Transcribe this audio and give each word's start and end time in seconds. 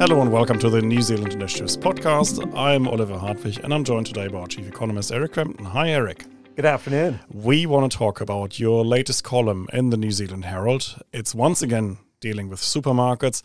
Hello 0.00 0.22
and 0.22 0.32
welcome 0.32 0.58
to 0.60 0.70
the 0.70 0.80
New 0.80 1.02
Zealand 1.02 1.34
Initiatives 1.34 1.76
podcast. 1.76 2.56
I'm 2.56 2.88
Oliver 2.88 3.18
Hartwich 3.18 3.58
and 3.58 3.74
I'm 3.74 3.84
joined 3.84 4.06
today 4.06 4.28
by 4.28 4.38
our 4.38 4.46
chief 4.46 4.66
economist 4.66 5.12
Eric 5.12 5.34
Crampton. 5.34 5.66
Hi, 5.66 5.90
Eric. 5.90 6.24
Good 6.56 6.64
afternoon. 6.64 7.20
We 7.30 7.66
want 7.66 7.92
to 7.92 7.98
talk 7.98 8.22
about 8.22 8.58
your 8.58 8.82
latest 8.82 9.24
column 9.24 9.68
in 9.74 9.90
the 9.90 9.98
New 9.98 10.10
Zealand 10.10 10.46
Herald. 10.46 11.02
It's 11.12 11.34
once 11.34 11.60
again 11.60 11.98
dealing 12.18 12.48
with 12.48 12.60
supermarkets, 12.60 13.42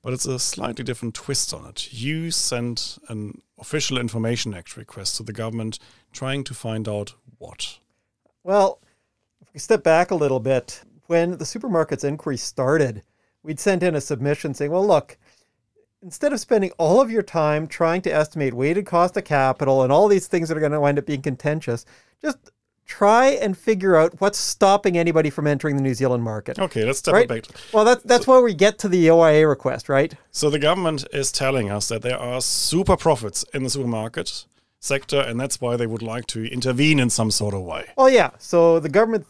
but 0.00 0.12
it's 0.12 0.26
a 0.26 0.38
slightly 0.38 0.84
different 0.84 1.16
twist 1.16 1.52
on 1.52 1.66
it. 1.66 1.92
You 1.92 2.30
sent 2.30 2.98
an 3.08 3.42
official 3.58 3.98
Information 3.98 4.54
Act 4.54 4.76
request 4.76 5.16
to 5.16 5.24
the 5.24 5.32
government 5.32 5.80
trying 6.12 6.44
to 6.44 6.54
find 6.54 6.88
out 6.88 7.14
what? 7.38 7.80
Well, 8.44 8.78
if 9.40 9.52
we 9.52 9.58
step 9.58 9.82
back 9.82 10.12
a 10.12 10.14
little 10.14 10.38
bit, 10.38 10.82
when 11.06 11.32
the 11.32 11.44
supermarkets 11.44 12.04
inquiry 12.04 12.36
started, 12.36 13.02
we'd 13.42 13.58
sent 13.58 13.82
in 13.82 13.96
a 13.96 14.00
submission 14.00 14.54
saying, 14.54 14.70
well, 14.70 14.86
look, 14.86 15.18
instead 16.06 16.32
of 16.32 16.38
spending 16.38 16.70
all 16.78 17.00
of 17.00 17.10
your 17.10 17.22
time 17.22 17.66
trying 17.66 18.00
to 18.00 18.14
estimate 18.14 18.54
weighted 18.54 18.86
cost 18.86 19.16
of 19.16 19.24
capital 19.24 19.82
and 19.82 19.90
all 19.90 20.06
these 20.06 20.28
things 20.28 20.48
that 20.48 20.56
are 20.56 20.60
going 20.60 20.70
to 20.70 20.80
wind 20.80 21.00
up 21.00 21.04
being 21.04 21.20
contentious, 21.20 21.84
just 22.22 22.52
try 22.86 23.30
and 23.30 23.58
figure 23.58 23.96
out 23.96 24.20
what's 24.20 24.38
stopping 24.38 24.96
anybody 24.96 25.30
from 25.30 25.48
entering 25.48 25.74
the 25.74 25.82
New 25.82 25.94
Zealand 25.94 26.22
market. 26.22 26.60
Okay, 26.60 26.84
let's 26.84 27.00
step 27.00 27.12
right? 27.12 27.28
back. 27.28 27.44
Well, 27.72 27.84
that's 27.84 28.04
that's 28.04 28.24
so, 28.24 28.32
where 28.32 28.40
we 28.40 28.54
get 28.54 28.78
to 28.78 28.88
the 28.88 29.10
OIA 29.10 29.48
request, 29.48 29.88
right? 29.88 30.14
So 30.30 30.48
the 30.48 30.60
government 30.60 31.04
is 31.12 31.32
telling 31.32 31.70
us 31.70 31.88
that 31.88 32.02
there 32.02 32.18
are 32.18 32.40
super 32.40 32.96
profits 32.96 33.44
in 33.52 33.64
the 33.64 33.70
supermarket 33.70 34.44
sector, 34.78 35.18
and 35.20 35.40
that's 35.40 35.60
why 35.60 35.76
they 35.76 35.88
would 35.88 36.02
like 36.02 36.28
to 36.28 36.44
intervene 36.44 37.00
in 37.00 37.10
some 37.10 37.32
sort 37.32 37.52
of 37.52 37.62
way. 37.62 37.90
Well, 37.96 38.08
yeah. 38.08 38.30
So 38.38 38.78
the 38.78 38.88
government 38.88 39.26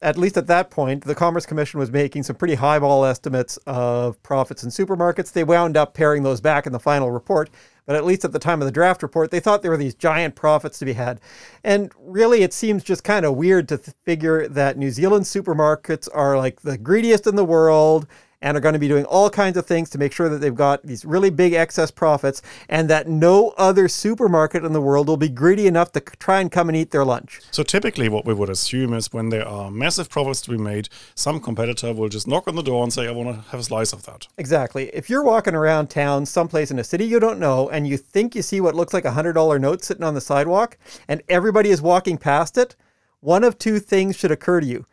at 0.00 0.16
least 0.16 0.36
at 0.36 0.46
that 0.46 0.70
point, 0.70 1.04
the 1.04 1.14
Commerce 1.14 1.46
Commission 1.46 1.80
was 1.80 1.90
making 1.90 2.22
some 2.22 2.36
pretty 2.36 2.54
highball 2.54 3.04
estimates 3.04 3.56
of 3.66 4.22
profits 4.22 4.62
in 4.62 4.70
supermarkets. 4.70 5.32
They 5.32 5.44
wound 5.44 5.76
up 5.76 5.94
paring 5.94 6.22
those 6.22 6.40
back 6.40 6.66
in 6.66 6.72
the 6.72 6.78
final 6.78 7.10
report, 7.10 7.50
but 7.86 7.96
at 7.96 8.04
least 8.04 8.24
at 8.24 8.32
the 8.32 8.38
time 8.38 8.62
of 8.62 8.66
the 8.66 8.72
draft 8.72 9.02
report, 9.02 9.30
they 9.30 9.40
thought 9.40 9.62
there 9.62 9.70
were 9.70 9.76
these 9.76 9.94
giant 9.94 10.34
profits 10.34 10.78
to 10.78 10.84
be 10.84 10.92
had. 10.92 11.20
And 11.64 11.92
really, 11.98 12.42
it 12.42 12.52
seems 12.52 12.84
just 12.84 13.02
kind 13.02 13.26
of 13.26 13.36
weird 13.36 13.68
to 13.68 13.78
th- 13.78 13.96
figure 14.04 14.46
that 14.48 14.76
New 14.76 14.90
Zealand 14.90 15.24
supermarkets 15.24 16.08
are 16.14 16.36
like 16.36 16.60
the 16.60 16.78
greediest 16.78 17.26
in 17.26 17.36
the 17.36 17.44
world 17.44 18.06
and 18.40 18.56
are 18.56 18.60
going 18.60 18.72
to 18.72 18.78
be 18.78 18.88
doing 18.88 19.04
all 19.06 19.28
kinds 19.28 19.56
of 19.56 19.66
things 19.66 19.90
to 19.90 19.98
make 19.98 20.12
sure 20.12 20.28
that 20.28 20.38
they've 20.38 20.54
got 20.54 20.82
these 20.84 21.04
really 21.04 21.30
big 21.30 21.52
excess 21.52 21.90
profits 21.90 22.40
and 22.68 22.88
that 22.88 23.08
no 23.08 23.52
other 23.58 23.88
supermarket 23.88 24.64
in 24.64 24.72
the 24.72 24.80
world 24.80 25.08
will 25.08 25.16
be 25.16 25.28
greedy 25.28 25.66
enough 25.66 25.92
to 25.92 26.00
try 26.00 26.40
and 26.40 26.52
come 26.52 26.68
and 26.68 26.76
eat 26.76 26.90
their 26.90 27.04
lunch. 27.04 27.40
So 27.50 27.62
typically 27.62 28.08
what 28.08 28.24
we 28.24 28.34
would 28.34 28.48
assume 28.48 28.94
is 28.94 29.12
when 29.12 29.30
there 29.30 29.46
are 29.46 29.70
massive 29.70 30.08
profits 30.08 30.40
to 30.42 30.50
be 30.50 30.56
made, 30.56 30.88
some 31.14 31.40
competitor 31.40 31.92
will 31.92 32.08
just 32.08 32.28
knock 32.28 32.46
on 32.46 32.54
the 32.54 32.62
door 32.62 32.82
and 32.82 32.92
say, 32.92 33.08
I 33.08 33.10
want 33.10 33.34
to 33.34 33.50
have 33.50 33.60
a 33.60 33.64
slice 33.64 33.92
of 33.92 34.04
that. 34.04 34.28
Exactly. 34.38 34.88
If 34.94 35.10
you're 35.10 35.24
walking 35.24 35.54
around 35.54 35.88
town 35.88 36.26
someplace 36.26 36.70
in 36.70 36.78
a 36.78 36.84
city 36.84 37.04
you 37.04 37.18
don't 37.18 37.40
know 37.40 37.68
and 37.70 37.86
you 37.86 37.96
think 37.96 38.34
you 38.34 38.42
see 38.42 38.60
what 38.60 38.74
looks 38.74 38.94
like 38.94 39.04
a 39.04 39.10
$100 39.10 39.60
note 39.60 39.82
sitting 39.82 40.04
on 40.04 40.14
the 40.14 40.20
sidewalk 40.20 40.78
and 41.08 41.22
everybody 41.28 41.70
is 41.70 41.82
walking 41.82 42.18
past 42.18 42.56
it, 42.56 42.76
one 43.20 43.42
of 43.42 43.58
two 43.58 43.80
things 43.80 44.14
should 44.14 44.30
occur 44.30 44.60
to 44.60 44.66
you 44.66 44.86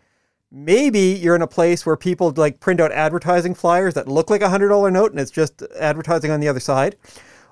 maybe 0.51 0.99
you're 0.99 1.35
in 1.35 1.41
a 1.41 1.47
place 1.47 1.85
where 1.85 1.95
people 1.95 2.33
like 2.35 2.59
print 2.59 2.79
out 2.79 2.91
advertising 2.91 3.53
flyers 3.53 3.93
that 3.93 4.07
look 4.07 4.29
like 4.29 4.41
a 4.41 4.49
hundred 4.49 4.69
dollar 4.69 4.91
note 4.91 5.11
and 5.11 5.19
it's 5.19 5.31
just 5.31 5.61
advertising 5.79 6.31
on 6.31 6.39
the 6.39 6.47
other 6.47 6.59
side. 6.59 6.95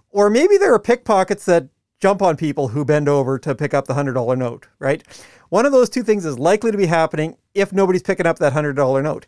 Or 0.09 0.29
maybe 0.29 0.57
there 0.57 0.73
are 0.73 0.79
pickpockets 0.79 1.45
that 1.45 1.69
jump 1.99 2.21
on 2.21 2.37
people 2.37 2.67
who 2.69 2.85
bend 2.85 3.07
over 3.09 3.39
to 3.39 3.55
pick 3.55 3.73
up 3.73 3.85
the 3.85 3.93
hundred 3.93 4.13
dollar 4.13 4.35
note, 4.35 4.67
right? 4.79 5.03
One 5.49 5.65
of 5.65 5.71
those 5.71 5.89
two 5.89 6.03
things 6.03 6.25
is 6.25 6.39
likely 6.39 6.71
to 6.71 6.77
be 6.77 6.85
happening 6.85 7.37
if 7.53 7.71
nobody's 7.71 8.03
picking 8.03 8.25
up 8.25 8.39
that 8.39 8.53
hundred 8.53 8.73
dollar 8.73 9.01
note. 9.01 9.25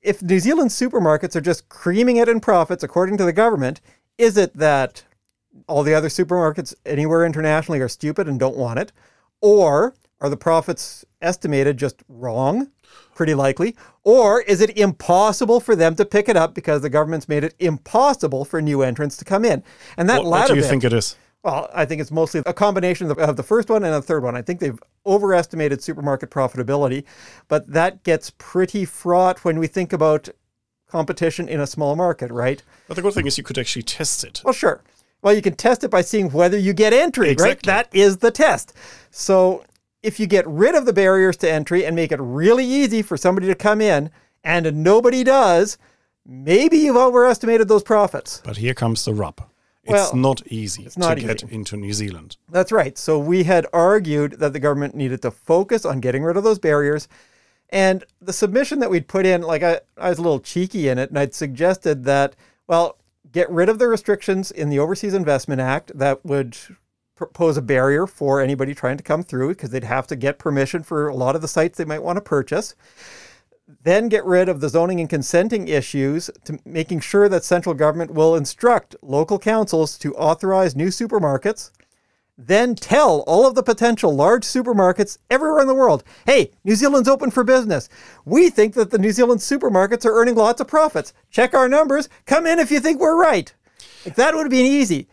If 0.00 0.22
New 0.22 0.40
Zealand 0.40 0.70
supermarkets 0.70 1.36
are 1.36 1.40
just 1.40 1.68
creaming 1.68 2.16
it 2.16 2.28
in 2.28 2.40
profits 2.40 2.82
according 2.82 3.18
to 3.18 3.24
the 3.24 3.32
government, 3.32 3.80
is 4.18 4.36
it 4.36 4.56
that 4.56 5.04
all 5.68 5.82
the 5.82 5.94
other 5.94 6.08
supermarkets 6.08 6.74
anywhere 6.84 7.24
internationally 7.24 7.80
are 7.80 7.88
stupid 7.88 8.28
and 8.28 8.38
don't 8.38 8.56
want 8.56 8.78
it? 8.78 8.92
Or 9.40 9.94
are 10.20 10.28
the 10.28 10.36
profits 10.36 11.04
estimated 11.20 11.76
just 11.76 12.02
wrong? 12.08 12.70
Pretty 13.14 13.34
likely. 13.34 13.76
Or 14.04 14.40
is 14.42 14.60
it 14.60 14.76
impossible 14.76 15.60
for 15.60 15.76
them 15.76 15.94
to 15.96 16.04
pick 16.04 16.28
it 16.28 16.36
up 16.36 16.54
because 16.54 16.82
the 16.82 16.90
government's 16.90 17.28
made 17.28 17.44
it 17.44 17.54
impossible 17.58 18.44
for 18.44 18.62
new 18.62 18.82
entrants 18.82 19.16
to 19.18 19.24
come 19.24 19.44
in? 19.44 19.62
And 19.96 20.08
that 20.08 20.22
what, 20.22 20.26
latter 20.26 20.42
what 20.42 20.48
do 20.48 20.56
you 20.56 20.62
bit, 20.62 20.68
think 20.70 20.84
it 20.84 20.92
is? 20.92 21.16
Well, 21.42 21.68
I 21.74 21.84
think 21.84 22.00
it's 22.00 22.12
mostly 22.12 22.42
a 22.46 22.54
combination 22.54 23.10
of 23.10 23.36
the, 23.36 23.42
first 23.42 23.68
one 23.68 23.82
and 23.82 23.92
the 23.92 24.02
third 24.02 24.22
one. 24.22 24.36
I 24.36 24.42
think 24.42 24.60
they've 24.60 24.78
overestimated 25.04 25.82
supermarket 25.82 26.30
profitability, 26.30 27.04
but 27.48 27.66
that 27.72 28.04
gets 28.04 28.30
pretty 28.38 28.84
fraught 28.84 29.44
when 29.44 29.58
we 29.58 29.66
think 29.66 29.92
about 29.92 30.28
competition 30.88 31.48
in 31.48 31.60
a 31.60 31.66
small 31.66 31.96
market, 31.96 32.30
right? 32.30 32.62
But 32.86 32.94
the 32.94 33.02
good 33.02 33.14
thing 33.14 33.26
is 33.26 33.38
you 33.38 33.44
could 33.44 33.58
actually 33.58 33.82
test 33.82 34.22
it. 34.22 34.40
Well, 34.44 34.54
sure. 34.54 34.82
Well, 35.22 35.34
you 35.34 35.42
can 35.42 35.54
test 35.54 35.82
it 35.82 35.90
by 35.90 36.02
seeing 36.02 36.30
whether 36.30 36.58
you 36.58 36.72
get 36.72 36.92
entry, 36.92 37.30
exactly. 37.30 37.72
right? 37.72 37.88
That 37.90 37.96
is 37.96 38.18
the 38.18 38.30
test. 38.30 38.72
So 39.10 39.64
if 40.02 40.18
you 40.18 40.26
get 40.26 40.46
rid 40.46 40.74
of 40.74 40.86
the 40.86 40.92
barriers 40.92 41.36
to 41.38 41.50
entry 41.50 41.84
and 41.84 41.94
make 41.94 42.12
it 42.12 42.20
really 42.20 42.64
easy 42.64 43.02
for 43.02 43.16
somebody 43.16 43.46
to 43.46 43.54
come 43.54 43.80
in, 43.80 44.10
and 44.44 44.82
nobody 44.82 45.22
does, 45.24 45.78
maybe 46.26 46.76
you've 46.78 46.96
overestimated 46.96 47.68
those 47.68 47.82
profits. 47.82 48.42
But 48.44 48.56
here 48.56 48.74
comes 48.74 49.04
the 49.04 49.14
rub. 49.14 49.40
Well, 49.86 50.04
it's 50.04 50.14
not 50.14 50.46
easy 50.46 50.84
it's 50.84 50.96
not 50.96 51.14
to 51.14 51.18
easy. 51.18 51.26
get 51.26 51.42
into 51.44 51.76
New 51.76 51.92
Zealand. 51.92 52.36
That's 52.48 52.70
right. 52.70 52.96
So 52.96 53.18
we 53.18 53.42
had 53.42 53.66
argued 53.72 54.38
that 54.38 54.52
the 54.52 54.60
government 54.60 54.94
needed 54.94 55.22
to 55.22 55.32
focus 55.32 55.84
on 55.84 55.98
getting 56.00 56.22
rid 56.22 56.36
of 56.36 56.44
those 56.44 56.60
barriers. 56.60 57.08
And 57.70 58.04
the 58.20 58.32
submission 58.32 58.78
that 58.78 58.90
we'd 58.90 59.08
put 59.08 59.26
in, 59.26 59.42
like 59.42 59.62
I, 59.62 59.80
I 59.96 60.10
was 60.10 60.18
a 60.18 60.22
little 60.22 60.38
cheeky 60.38 60.88
in 60.88 60.98
it, 60.98 61.08
and 61.08 61.18
I'd 61.18 61.34
suggested 61.34 62.04
that, 62.04 62.36
well, 62.68 62.98
get 63.32 63.50
rid 63.50 63.68
of 63.68 63.78
the 63.80 63.88
restrictions 63.88 64.50
in 64.50 64.68
the 64.68 64.78
Overseas 64.78 65.14
Investment 65.14 65.60
Act 65.60 65.90
that 65.98 66.24
would 66.24 66.56
pose 67.26 67.56
a 67.56 67.62
barrier 67.62 68.06
for 68.06 68.40
anybody 68.40 68.74
trying 68.74 68.96
to 68.96 69.02
come 69.02 69.22
through 69.22 69.48
because 69.48 69.70
they'd 69.70 69.84
have 69.84 70.06
to 70.08 70.16
get 70.16 70.38
permission 70.38 70.82
for 70.82 71.08
a 71.08 71.14
lot 71.14 71.36
of 71.36 71.42
the 71.42 71.48
sites 71.48 71.78
they 71.78 71.84
might 71.84 72.02
want 72.02 72.16
to 72.16 72.20
purchase. 72.20 72.74
Then 73.84 74.08
get 74.08 74.24
rid 74.24 74.48
of 74.48 74.60
the 74.60 74.68
zoning 74.68 75.00
and 75.00 75.08
consenting 75.08 75.68
issues 75.68 76.30
to 76.44 76.58
making 76.64 77.00
sure 77.00 77.28
that 77.28 77.44
central 77.44 77.74
government 77.74 78.12
will 78.12 78.36
instruct 78.36 78.96
local 79.02 79.38
councils 79.38 79.96
to 79.98 80.14
authorize 80.14 80.76
new 80.76 80.88
supermarkets. 80.88 81.70
Then 82.36 82.74
tell 82.74 83.20
all 83.20 83.46
of 83.46 83.54
the 83.54 83.62
potential 83.62 84.14
large 84.14 84.44
supermarkets 84.44 85.18
everywhere 85.30 85.60
in 85.60 85.68
the 85.68 85.74
world 85.74 86.02
hey, 86.26 86.50
New 86.64 86.74
Zealand's 86.74 87.08
open 87.08 87.30
for 87.30 87.44
business. 87.44 87.88
We 88.24 88.50
think 88.50 88.74
that 88.74 88.90
the 88.90 88.98
New 88.98 89.12
Zealand 89.12 89.40
supermarkets 89.40 90.04
are 90.04 90.14
earning 90.14 90.34
lots 90.34 90.60
of 90.60 90.68
profits. 90.68 91.12
Check 91.30 91.54
our 91.54 91.68
numbers. 91.68 92.08
Come 92.26 92.46
in 92.46 92.58
if 92.58 92.70
you 92.70 92.80
think 92.80 93.00
we're 93.00 93.20
right. 93.20 93.52
Like, 94.04 94.16
that 94.16 94.34
would 94.34 94.42
have 94.42 94.50
been 94.50 94.66
easy. 94.66 95.08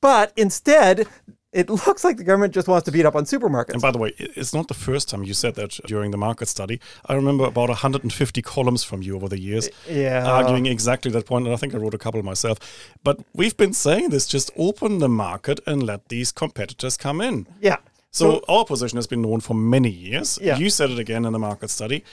But 0.00 0.32
instead, 0.36 1.06
it 1.52 1.70
looks 1.86 2.04
like 2.04 2.16
the 2.16 2.24
government 2.24 2.54
just 2.54 2.68
wants 2.68 2.84
to 2.84 2.92
beat 2.92 3.06
up 3.06 3.16
on 3.16 3.24
supermarkets. 3.24 3.72
And 3.72 3.82
by 3.82 3.90
the 3.90 3.98
way, 3.98 4.12
it's 4.18 4.52
not 4.52 4.68
the 4.68 4.74
first 4.74 5.08
time 5.08 5.24
you 5.24 5.34
said 5.34 5.54
that 5.54 5.78
during 5.86 6.10
the 6.10 6.18
market 6.18 6.48
study. 6.48 6.80
I 7.06 7.14
remember 7.14 7.44
about 7.44 7.68
150 7.68 8.42
columns 8.42 8.84
from 8.84 9.02
you 9.02 9.16
over 9.16 9.28
the 9.28 9.38
years 9.38 9.68
yeah. 9.88 10.26
arguing 10.26 10.66
exactly 10.66 11.10
that 11.12 11.26
point, 11.26 11.46
and 11.46 11.54
I 11.54 11.56
think 11.56 11.74
I 11.74 11.78
wrote 11.78 11.94
a 11.94 11.98
couple 11.98 12.22
myself. 12.22 12.58
But 13.02 13.20
we've 13.34 13.56
been 13.56 13.72
saying 13.72 14.10
this 14.10 14.26
just 14.26 14.50
open 14.56 14.98
the 14.98 15.08
market 15.08 15.60
and 15.66 15.82
let 15.82 16.08
these 16.08 16.32
competitors 16.32 16.96
come 16.96 17.20
in. 17.20 17.46
Yeah. 17.60 17.78
So, 18.10 18.40
so 18.40 18.44
our 18.48 18.64
position 18.64 18.96
has 18.96 19.06
been 19.06 19.22
known 19.22 19.40
for 19.40 19.54
many 19.54 19.90
years. 19.90 20.38
Yeah. 20.40 20.56
You 20.56 20.70
said 20.70 20.90
it 20.90 20.98
again 20.98 21.24
in 21.24 21.32
the 21.32 21.38
market 21.38 21.70
study. 21.70 22.04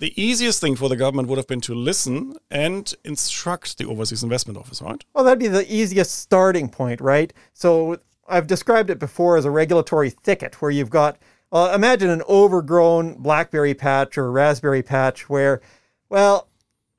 The 0.00 0.12
easiest 0.20 0.60
thing 0.60 0.76
for 0.76 0.88
the 0.88 0.96
government 0.96 1.28
would 1.28 1.38
have 1.38 1.48
been 1.48 1.60
to 1.62 1.74
listen 1.74 2.36
and 2.52 2.92
instruct 3.04 3.78
the 3.78 3.86
Overseas 3.86 4.22
Investment 4.22 4.56
Office, 4.56 4.80
right? 4.80 5.04
Well, 5.12 5.24
that'd 5.24 5.40
be 5.40 5.48
the 5.48 5.72
easiest 5.72 6.20
starting 6.20 6.68
point, 6.68 7.00
right? 7.00 7.32
So 7.52 7.98
I've 8.28 8.46
described 8.46 8.90
it 8.90 8.98
before 8.98 9.36
as 9.36 9.44
a 9.44 9.50
regulatory 9.50 10.10
thicket 10.10 10.60
where 10.60 10.70
you've 10.70 10.90
got, 10.90 11.18
uh, 11.50 11.72
imagine 11.74 12.10
an 12.10 12.22
overgrown 12.28 13.14
blackberry 13.14 13.74
patch 13.74 14.18
or 14.18 14.30
raspberry 14.30 14.82
patch 14.82 15.28
where, 15.28 15.60
well, 16.08 16.48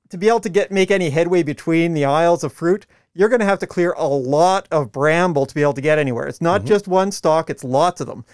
to 0.09 0.17
be 0.17 0.27
able 0.27 0.39
to 0.39 0.49
get 0.49 0.71
make 0.71 0.91
any 0.91 1.11
headway 1.11 1.43
between 1.43 1.93
the 1.93 2.05
aisles 2.05 2.43
of 2.43 2.51
fruit, 2.51 2.87
you're 3.13 3.29
going 3.29 3.39
to 3.39 3.45
have 3.45 3.59
to 3.59 3.67
clear 3.67 3.93
a 3.93 4.07
lot 4.07 4.67
of 4.71 4.91
bramble 4.91 5.45
to 5.45 5.53
be 5.53 5.61
able 5.61 5.73
to 5.73 5.81
get 5.81 5.99
anywhere. 5.99 6.27
It's 6.27 6.41
not 6.41 6.61
mm-hmm. 6.61 6.69
just 6.69 6.87
one 6.87 7.11
stalk, 7.11 7.49
it's 7.49 7.63
lots 7.63 8.01
of 8.01 8.07
them. 8.07 8.25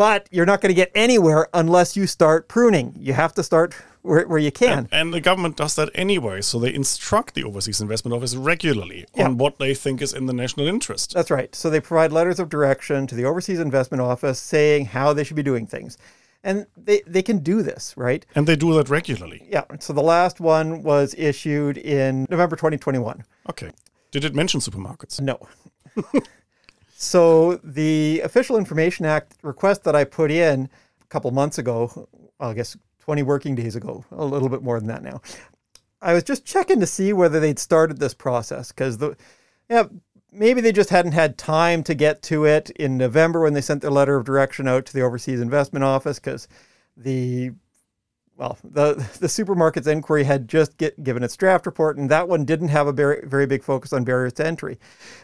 But 0.00 0.28
you're 0.30 0.46
not 0.46 0.62
going 0.62 0.70
to 0.70 0.74
get 0.74 0.90
anywhere 0.94 1.48
unless 1.52 1.94
you 1.94 2.06
start 2.06 2.48
pruning. 2.48 2.94
You 2.98 3.12
have 3.12 3.34
to 3.34 3.42
start 3.42 3.74
where, 4.00 4.26
where 4.26 4.38
you 4.38 4.50
can. 4.50 4.78
And, 4.78 4.88
and, 4.92 5.12
the 5.12 5.20
government 5.20 5.58
does 5.58 5.74
that 5.74 5.90
anyway. 5.94 6.40
So 6.40 6.58
they 6.58 6.72
instruct 6.72 7.34
the 7.34 7.44
Overseas 7.44 7.82
Investment 7.82 8.14
Office 8.14 8.34
regularly 8.34 9.04
yeah. 9.14 9.26
on 9.26 9.36
what 9.36 9.58
they 9.58 9.74
think 9.74 10.00
is 10.00 10.14
in 10.14 10.24
the 10.24 10.32
national 10.32 10.68
interest. 10.68 11.12
That's 11.12 11.30
right. 11.30 11.54
So 11.54 11.68
they 11.68 11.80
provide 11.80 12.12
letters 12.12 12.40
of 12.40 12.48
direction 12.48 13.06
to 13.08 13.14
the 13.14 13.26
Overseas 13.26 13.60
Investment 13.60 14.00
Office 14.00 14.38
saying 14.38 14.86
how 14.86 15.12
they 15.12 15.22
should 15.22 15.36
be 15.36 15.42
doing 15.42 15.66
things. 15.66 15.98
And 16.42 16.66
they, 16.78 17.02
they 17.06 17.20
can 17.20 17.40
do 17.40 17.60
this, 17.60 17.92
right? 17.94 18.24
And 18.34 18.46
they 18.46 18.56
do 18.56 18.72
that 18.76 18.88
regularly. 18.88 19.46
Yeah. 19.50 19.64
So 19.80 19.92
the 19.92 20.00
last 20.00 20.40
one 20.40 20.82
was 20.82 21.14
issued 21.18 21.76
in 21.76 22.26
November 22.30 22.56
2021. 22.56 23.22
Okay. 23.50 23.70
Did 24.12 24.24
it 24.24 24.34
mention 24.34 24.60
supermarkets? 24.60 25.20
No. 25.20 25.46
so 27.02 27.56
the 27.64 28.20
Official 28.24 28.58
Information 28.58 29.06
Act 29.06 29.36
request 29.42 29.84
that 29.84 29.96
I 29.96 30.04
put 30.04 30.30
in 30.30 30.68
a 31.00 31.06
couple 31.06 31.30
months 31.30 31.56
ago, 31.56 32.06
I 32.38 32.52
guess 32.52 32.76
20 32.98 33.22
working 33.22 33.54
days 33.54 33.74
ago, 33.74 34.04
a 34.10 34.22
little 34.22 34.50
bit 34.50 34.62
more 34.62 34.78
than 34.78 34.88
that 34.88 35.02
now. 35.02 35.22
I 36.02 36.12
was 36.12 36.24
just 36.24 36.44
checking 36.44 36.78
to 36.78 36.86
see 36.86 37.14
whether 37.14 37.40
they'd 37.40 37.58
started 37.58 37.98
this 37.98 38.12
process 38.12 38.70
because 38.70 38.98
the 38.98 39.16
Yeah, 39.70 39.84
maybe 40.30 40.60
they 40.60 40.72
just 40.72 40.90
hadn't 40.90 41.12
had 41.12 41.38
time 41.38 41.82
to 41.84 41.94
get 41.94 42.20
to 42.24 42.44
it 42.44 42.68
in 42.72 42.98
November 42.98 43.40
when 43.40 43.54
they 43.54 43.62
sent 43.62 43.80
their 43.80 43.90
letter 43.90 44.18
of 44.18 44.26
direction 44.26 44.68
out 44.68 44.84
to 44.84 44.92
the 44.92 45.00
Overseas 45.00 45.40
Investment 45.40 45.86
Office 45.86 46.18
because 46.18 46.48
the 46.98 47.52
well, 48.36 48.58
the 48.62 48.94
the 49.20 49.26
supermarkets 49.26 49.86
inquiry 49.86 50.24
had 50.24 50.48
just 50.48 50.76
get, 50.76 51.02
given 51.02 51.22
its 51.22 51.36
draft 51.36 51.64
report, 51.64 51.96
and 51.96 52.10
that 52.10 52.28
one 52.28 52.44
didn't 52.44 52.68
have 52.68 52.86
a 52.86 52.92
very, 52.92 53.26
very 53.26 53.46
big 53.46 53.62
focus 53.62 53.94
on 53.94 54.04
barriers 54.04 54.34
to 54.34 54.46
entry. 54.46 54.78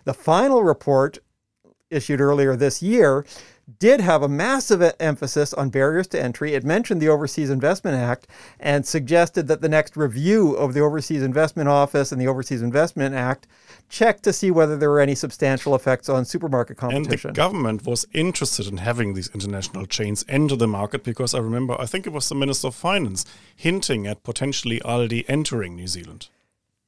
The 0.05 0.15
final 0.15 0.63
report 0.63 1.19
issued 1.91 2.21
earlier 2.21 2.57
this 2.57 2.83
year 2.83 3.25
did 3.81 4.01
have 4.01 4.23
a 4.23 4.29
massive 4.29 4.95
emphasis 5.01 5.53
on 5.53 5.71
barriers 5.71 6.07
to 6.07 6.23
entry. 6.23 6.55
It 6.55 6.63
mentioned 6.65 7.03
the 7.03 7.09
Overseas 7.09 7.51
Investment 7.51 7.97
Act 7.97 8.29
and 8.61 8.87
suggested 8.87 9.49
that 9.49 9.61
the 9.61 9.69
next 9.69 9.97
review 9.97 10.55
of 10.55 10.73
the 10.73 10.81
Overseas 10.81 11.23
Investment 11.23 11.69
Office 11.69 12.13
and 12.13 12.21
the 12.21 12.29
Overseas 12.29 12.63
Investment 12.63 13.17
Act 13.17 13.49
check 13.89 14.21
to 14.23 14.33
see 14.33 14.53
whether 14.53 14.77
there 14.77 14.91
were 14.91 15.01
any 15.01 15.17
substantial 15.17 15.75
effects 15.75 16.09
on 16.09 16.25
supermarket 16.25 16.77
competition. 16.77 17.31
And 17.31 17.37
the 17.37 17.41
government 17.41 17.85
was 17.85 18.07
interested 18.13 18.69
in 18.69 18.77
having 18.77 19.15
these 19.15 19.31
international 19.35 19.87
chains 19.87 20.25
enter 20.29 20.55
the 20.55 20.69
market 20.69 21.03
because 21.03 21.35
I 21.35 21.39
remember, 21.39 21.77
I 21.81 21.87
think 21.87 22.07
it 22.07 22.13
was 22.13 22.29
the 22.29 22.37
Minister 22.37 22.69
of 22.69 22.77
Finance 22.77 23.25
hinting 23.57 24.07
at 24.07 24.23
potentially 24.23 24.79
Aldi 24.81 25.25
entering 25.27 25.75
New 25.75 25.89
Zealand. 25.89 26.29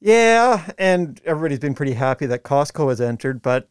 Yeah, 0.01 0.71
and 0.79 1.21
everybody's 1.25 1.59
been 1.59 1.75
pretty 1.75 1.95
happy 1.95 2.27
that 2.27 2.45
Costco 2.45 2.89
has 2.89 3.01
entered, 3.01 3.43
but 3.43 3.69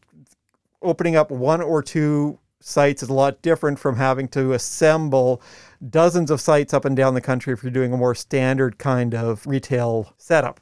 opening 0.82 1.16
up 1.16 1.32
one 1.32 1.62
or 1.62 1.82
two 1.82 2.40
sites 2.60 3.04
is 3.04 3.10
a 3.10 3.14
lot 3.14 3.42
different 3.42 3.80
from 3.80 3.96
having 3.96 4.28
to 4.28 4.54
assemble 4.54 5.42
dozens 5.90 6.32
of 6.32 6.42
sites 6.42 6.74
up 6.74 6.86
and 6.86 6.96
down 6.96 7.14
the 7.14 7.22
country 7.22 7.54
if 7.54 7.64
you're 7.64 7.72
doing 7.72 7.94
a 7.94 7.98
more 7.98 8.16
standard 8.16 8.78
kind 8.78 9.14
of 9.14 9.46
retail 9.46 10.14
setup. 10.18 10.60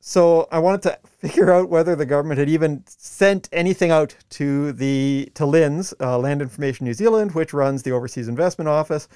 So 0.00 0.48
I 0.50 0.58
wanted 0.58 0.82
to 0.82 0.98
figure 1.06 1.52
out 1.52 1.68
whether 1.68 1.94
the 1.94 2.06
government 2.06 2.38
had 2.38 2.48
even 2.48 2.82
sent 2.86 3.48
anything 3.52 3.90
out 3.90 4.16
to 4.30 4.72
the 4.72 5.30
to 5.34 5.44
LINZ, 5.44 5.94
uh, 6.00 6.18
Land 6.18 6.42
Information 6.42 6.86
New 6.86 6.94
Zealand, 6.94 7.34
which 7.34 7.52
runs 7.52 7.82
the 7.82 7.92
Overseas 7.92 8.28
Investment 8.28 8.68
Office. 8.68 9.08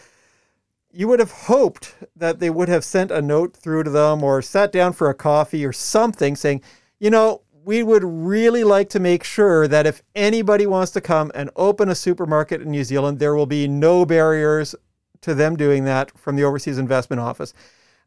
You 0.92 1.08
would 1.08 1.18
have 1.18 1.32
hoped 1.32 1.94
that 2.14 2.38
they 2.38 2.50
would 2.50 2.68
have 2.68 2.84
sent 2.84 3.10
a 3.10 3.20
note 3.20 3.54
through 3.56 3.82
to 3.82 3.90
them 3.90 4.22
or 4.22 4.40
sat 4.40 4.72
down 4.72 4.92
for 4.92 5.10
a 5.10 5.14
coffee 5.14 5.64
or 5.64 5.72
something 5.72 6.36
saying, 6.36 6.62
you 7.00 7.10
know, 7.10 7.42
we 7.66 7.82
would 7.82 8.04
really 8.04 8.62
like 8.62 8.88
to 8.88 9.00
make 9.00 9.24
sure 9.24 9.66
that 9.66 9.88
if 9.88 10.00
anybody 10.14 10.66
wants 10.66 10.92
to 10.92 11.00
come 11.00 11.32
and 11.34 11.50
open 11.56 11.88
a 11.88 11.96
supermarket 11.96 12.62
in 12.62 12.70
New 12.70 12.84
Zealand, 12.84 13.18
there 13.18 13.34
will 13.34 13.44
be 13.44 13.66
no 13.66 14.06
barriers 14.06 14.76
to 15.22 15.34
them 15.34 15.56
doing 15.56 15.84
that 15.84 16.16
from 16.16 16.36
the 16.36 16.44
Overseas 16.44 16.78
Investment 16.78 17.18
Office. 17.18 17.52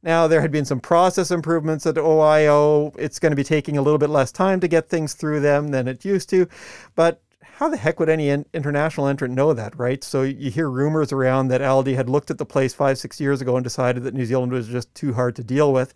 Now, 0.02 0.28
there 0.28 0.40
had 0.40 0.54
been 0.54 0.64
some 0.64 0.80
process 0.80 1.30
improvements 1.30 1.86
at 1.86 1.96
OIO. 1.96 2.96
It's 2.98 3.20
going 3.20 3.34
to 3.34 3.36
be 3.36 3.44
taking 3.44 3.78
a 3.78 3.82
little 3.82 3.98
bit 3.98 4.10
less 4.10 4.32
time 4.32 4.62
to 4.62 4.68
get 4.70 4.88
things 4.88 5.14
through 5.14 5.42
them 5.42 5.72
than 5.72 5.90
it 5.90 6.06
used 6.06 6.30
to. 6.30 6.48
But 6.96 7.22
how 7.42 7.68
the 7.68 7.76
heck 7.76 8.00
would 8.00 8.08
any 8.08 8.30
international 8.30 9.08
entrant 9.08 9.34
know 9.34 9.52
that, 9.52 9.78
right? 9.78 10.02
So 10.06 10.22
you 10.24 10.52
hear 10.52 10.70
rumors 10.70 11.12
around 11.12 11.50
that 11.50 11.60
Aldi 11.60 11.96
had 11.96 12.08
looked 12.08 12.32
at 12.32 12.38
the 12.38 12.46
place 12.46 12.74
five, 12.74 12.98
six 12.98 13.20
years 13.20 13.42
ago 13.42 13.58
and 13.58 13.64
decided 13.66 14.04
that 14.04 14.14
New 14.14 14.26
Zealand 14.26 14.54
was 14.54 14.70
just 14.70 14.96
too 14.96 15.12
hard 15.12 15.36
to 15.36 15.44
deal 15.44 15.74
with. 15.74 15.94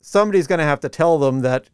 Somebody's 0.00 0.46
going 0.46 0.60
to 0.60 0.64
have 0.64 0.80
to 0.80 0.88
tell 0.88 1.18
them 1.18 1.40
that 1.40 1.68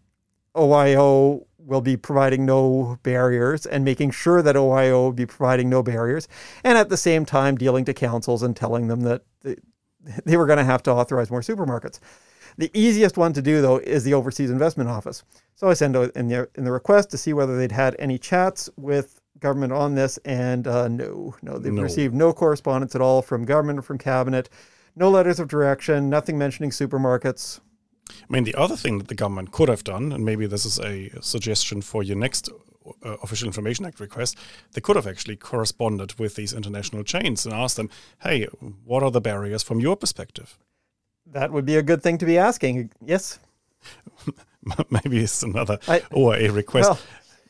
OIO 0.56 1.46
will 1.58 1.81
be 1.81 1.96
providing 1.96 2.44
no 2.44 2.99
barriers 3.02 3.66
and 3.66 3.84
making 3.84 4.10
sure 4.10 4.43
that 4.43 4.56
OIO 4.56 5.04
will 5.04 5.12
be 5.12 5.26
providing 5.26 5.70
no 5.70 5.82
barriers, 5.82 6.28
and 6.64 6.76
at 6.76 6.88
the 6.88 6.96
same 6.96 7.25
time 7.25 7.56
dealing 7.56 7.84
to 7.84 7.94
councils 7.94 8.43
and 8.43 8.56
telling 8.56 8.88
them 8.88 9.00
that 9.00 9.22
they 10.25 10.37
were 10.37 10.46
going 10.46 10.58
to 10.58 10.64
have 10.64 10.82
to 10.82 10.90
authorize 10.90 11.31
more 11.31 11.40
supermarkets. 11.40 12.00
The 12.58 12.70
easiest 12.75 13.16
one 13.16 13.32
to 13.32 13.43
do, 13.43 13.62
though, 13.62 13.78
is 13.78 14.04
the 14.04 14.14
Overseas 14.14 14.50
Investment 14.50 14.90
Office. 14.90 15.22
So 15.54 15.69
I 15.69 15.75
send 15.75 15.96
in 15.96 16.28
the, 16.28 16.49
in 16.54 16.64
the 16.64 16.72
request 16.72 17.10
to 17.12 17.19
see 17.19 17.32
whether 17.32 17.56
they'd 17.56 17.72
had 17.72 17.96
any 17.99 18.19
chats 18.19 18.69
with 18.76 19.20
government 19.38 19.72
on 19.72 19.94
this, 19.94 20.19
and 20.25 20.66
uh, 20.66 20.88
no, 20.88 21.34
no, 21.43 21.58
they've 21.58 21.72
no. 21.72 21.82
received 21.82 22.14
no 22.14 22.32
correspondence 22.32 22.94
at 22.94 23.00
all 23.00 23.22
from 23.22 23.44
government 23.44 23.78
or 23.78 23.82
from 23.82 23.99
cabinet, 23.99 24.50
no 24.96 25.10
letters 25.10 25.40
of 25.40 25.49
direction, 25.49 26.10
nothing 26.10 26.37
mentioning 26.37 26.70
supermarkets. 26.70 27.60
I 28.10 28.12
mean, 28.28 28.44
the 28.44 28.54
other 28.54 28.76
thing 28.76 28.99
that 28.99 29.08
the 29.08 29.14
government 29.14 29.52
could 29.52 29.69
have 29.69 29.84
done, 29.84 30.12
and 30.12 30.25
maybe 30.25 30.46
this 30.46 30.64
is 30.64 30.78
a 30.81 31.10
suggestion 31.20 31.82
for 31.82 32.02
your 32.02 32.16
next 32.16 32.50
uh, 33.04 33.16
Official 33.22 33.46
Information 33.46 33.87
Act 33.87 34.00
request, 34.00 34.37
they 34.72 34.81
could 34.81 34.96
have 34.96 35.06
actually 35.06 35.37
corresponded 35.37 36.19
with 36.19 36.34
these 36.34 36.52
international 36.52 37.04
chains 37.04 37.46
and 37.46 37.54
asked 37.54 37.76
them, 37.76 37.90
hey, 38.22 38.46
what 38.84 39.02
are 39.02 39.10
the 39.10 39.20
barriers 39.20 39.62
from 39.62 39.81
your 39.81 39.96
perspective? 39.96 40.58
That 41.26 41.52
would 41.52 41.64
be 41.64 41.76
a 41.76 41.82
good 41.82 42.02
thing 42.02 42.19
to 42.19 42.26
be 42.26 42.38
asking. 42.38 42.90
Yes. 43.04 43.38
maybe 44.90 45.22
it's 45.22 45.43
another 45.43 45.78
I, 45.88 46.02
or 46.10 46.34
a 46.34 46.49
request. 46.49 46.90
Well, 46.90 47.00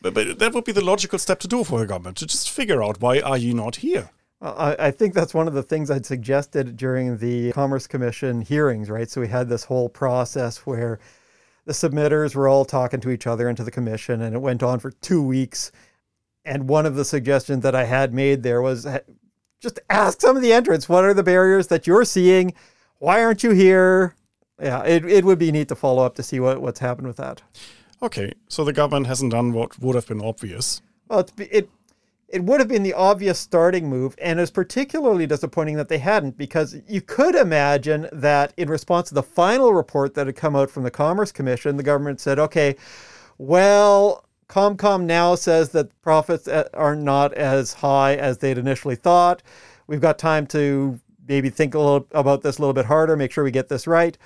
but, 0.00 0.14
but 0.14 0.38
that 0.38 0.52
would 0.52 0.64
be 0.64 0.72
the 0.72 0.84
logical 0.84 1.18
step 1.18 1.38
to 1.40 1.48
do 1.48 1.64
for 1.64 1.80
the 1.80 1.86
government 1.86 2.16
to 2.18 2.26
just 2.26 2.50
figure 2.50 2.82
out 2.82 3.00
why 3.00 3.20
are 3.20 3.38
you 3.38 3.54
not 3.54 3.76
here? 3.76 4.10
I, 4.42 4.76
I 4.78 4.90
think 4.90 5.14
that's 5.14 5.34
one 5.34 5.46
of 5.46 5.54
the 5.54 5.62
things 5.62 5.90
I'd 5.90 6.04
suggested 6.04 6.76
during 6.76 7.18
the 7.18 7.52
Commerce 7.52 7.86
Commission 7.86 8.42
hearings, 8.42 8.90
right? 8.90 9.08
So 9.08 9.20
we 9.20 9.28
had 9.28 9.48
this 9.48 9.64
whole 9.64 9.88
process 9.88 10.58
where 10.66 10.98
the 11.64 11.72
submitters 11.72 12.34
were 12.34 12.48
all 12.48 12.64
talking 12.64 13.00
to 13.00 13.10
each 13.10 13.26
other 13.26 13.48
and 13.48 13.56
to 13.56 13.64
the 13.64 13.70
commission, 13.70 14.20
and 14.20 14.34
it 14.34 14.40
went 14.40 14.62
on 14.62 14.80
for 14.80 14.90
two 14.90 15.22
weeks. 15.22 15.70
And 16.44 16.68
one 16.68 16.86
of 16.86 16.96
the 16.96 17.04
suggestions 17.04 17.62
that 17.62 17.76
I 17.76 17.84
had 17.84 18.12
made 18.12 18.42
there 18.42 18.60
was 18.60 18.84
just 19.60 19.78
ask 19.88 20.20
some 20.20 20.34
of 20.34 20.42
the 20.42 20.52
entrants 20.52 20.88
what 20.88 21.04
are 21.04 21.14
the 21.14 21.22
barriers 21.22 21.68
that 21.68 21.86
you're 21.86 22.04
seeing? 22.04 22.52
Why 22.98 23.22
aren't 23.22 23.44
you 23.44 23.52
here? 23.52 24.16
Yeah, 24.60 24.82
it, 24.82 25.04
it 25.04 25.24
would 25.24 25.38
be 25.38 25.52
neat 25.52 25.68
to 25.68 25.76
follow 25.76 26.04
up 26.04 26.16
to 26.16 26.22
see 26.22 26.40
what, 26.40 26.60
what's 26.60 26.80
happened 26.80 27.06
with 27.06 27.16
that. 27.18 27.42
Okay, 28.02 28.32
so 28.48 28.64
the 28.64 28.72
government 28.72 29.06
hasn't 29.06 29.30
done 29.30 29.52
what 29.52 29.78
would 29.78 29.94
have 29.94 30.08
been 30.08 30.20
obvious. 30.20 30.82
Well, 31.08 31.20
it's, 31.20 31.32
it 31.38 31.70
it 32.32 32.42
would 32.42 32.60
have 32.60 32.68
been 32.68 32.82
the 32.82 32.94
obvious 32.94 33.38
starting 33.38 33.88
move, 33.88 34.16
and 34.20 34.40
it's 34.40 34.50
particularly 34.50 35.26
disappointing 35.26 35.76
that 35.76 35.88
they 35.88 35.98
hadn't, 35.98 36.38
because 36.38 36.76
you 36.88 37.02
could 37.02 37.34
imagine 37.34 38.08
that 38.10 38.54
in 38.56 38.70
response 38.70 39.08
to 39.08 39.14
the 39.14 39.22
final 39.22 39.74
report 39.74 40.14
that 40.14 40.26
had 40.26 40.34
come 40.34 40.56
out 40.56 40.70
from 40.70 40.82
the 40.82 40.90
Commerce 40.90 41.30
Commission, 41.30 41.76
the 41.76 41.82
government 41.82 42.20
said, 42.20 42.38
okay, 42.38 42.74
well, 43.36 44.24
ComCom 44.48 45.04
now 45.04 45.34
says 45.34 45.68
that 45.70 46.00
profits 46.00 46.48
are 46.48 46.96
not 46.96 47.34
as 47.34 47.74
high 47.74 48.16
as 48.16 48.38
they'd 48.38 48.58
initially 48.58 48.96
thought. 48.96 49.42
We've 49.86 50.00
got 50.00 50.18
time 50.18 50.46
to 50.48 50.98
maybe 51.28 51.50
think 51.50 51.74
a 51.74 51.78
little 51.78 52.06
about 52.12 52.42
this 52.42 52.56
a 52.56 52.62
little 52.62 52.74
bit 52.74 52.86
harder, 52.86 53.14
make 53.14 53.30
sure 53.30 53.44
we 53.44 53.50
get 53.50 53.68
this 53.68 53.86
right. 53.86 54.16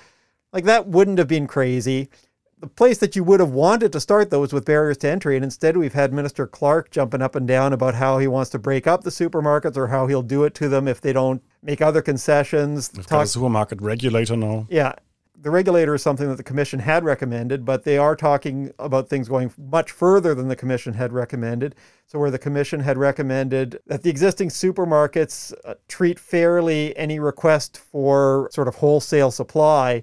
Like 0.53 0.63
that 0.63 0.87
wouldn't 0.87 1.17
have 1.17 1.27
been 1.27 1.45
crazy 1.45 2.09
the 2.59 2.67
place 2.67 2.97
that 2.97 3.15
you 3.15 3.23
would 3.23 3.39
have 3.39 3.51
wanted 3.51 3.91
to 3.91 3.99
start 3.99 4.29
though 4.29 4.41
was 4.41 4.53
with 4.53 4.65
barriers 4.65 4.97
to 4.97 5.09
entry. 5.09 5.35
And 5.35 5.43
instead 5.43 5.77
we've 5.77 5.93
had 5.93 6.11
minister 6.11 6.47
clark 6.47 6.89
jumping 6.89 7.21
up 7.21 7.35
and 7.35 7.47
down 7.47 7.73
about 7.73 7.95
how 7.95 8.17
he 8.17 8.27
wants 8.27 8.49
to 8.51 8.59
break 8.59 8.87
up 8.87 9.03
the 9.03 9.09
supermarkets 9.09 9.77
or 9.77 9.87
how 9.87 10.07
he'll 10.07 10.23
do 10.23 10.43
it 10.43 10.53
to 10.55 10.69
them 10.69 10.87
if 10.87 11.01
they 11.01 11.13
don't 11.13 11.41
make 11.61 11.81
other 11.81 12.01
concessions 12.01 12.91
we've 12.95 13.05
Talk- 13.05 13.19
got 13.19 13.25
a 13.25 13.27
supermarket 13.27 13.81
regulator 13.81 14.35
now 14.35 14.67
yeah. 14.69 14.93
The 15.39 15.51
regulator 15.51 15.93
is 15.93 16.01
something 16.01 16.27
that 16.29 16.37
the 16.37 16.43
commission 16.43 16.79
had 16.79 17.03
recommended 17.03 17.63
but 17.63 17.83
they 17.83 17.99
are 17.99 18.15
talking 18.15 18.73
about 18.79 19.07
things 19.07 19.29
going 19.29 19.53
much 19.57 19.91
further 19.91 20.33
than 20.33 20.47
the 20.47 20.55
commission 20.55 20.95
had 20.95 21.13
recommended. 21.13 21.75
So 22.07 22.17
where 22.17 22.31
the 22.31 22.39
commission 22.39 22.79
had 22.79 22.97
recommended 22.97 23.79
that 23.85 24.01
the 24.01 24.09
existing 24.09 24.49
supermarkets 24.49 25.53
uh, 25.63 25.75
treat 25.87 26.17
fairly 26.17 26.97
any 26.97 27.19
request 27.19 27.77
for 27.77 28.49
sort 28.51 28.67
of 28.67 28.75
wholesale 28.75 29.29
supply 29.29 30.01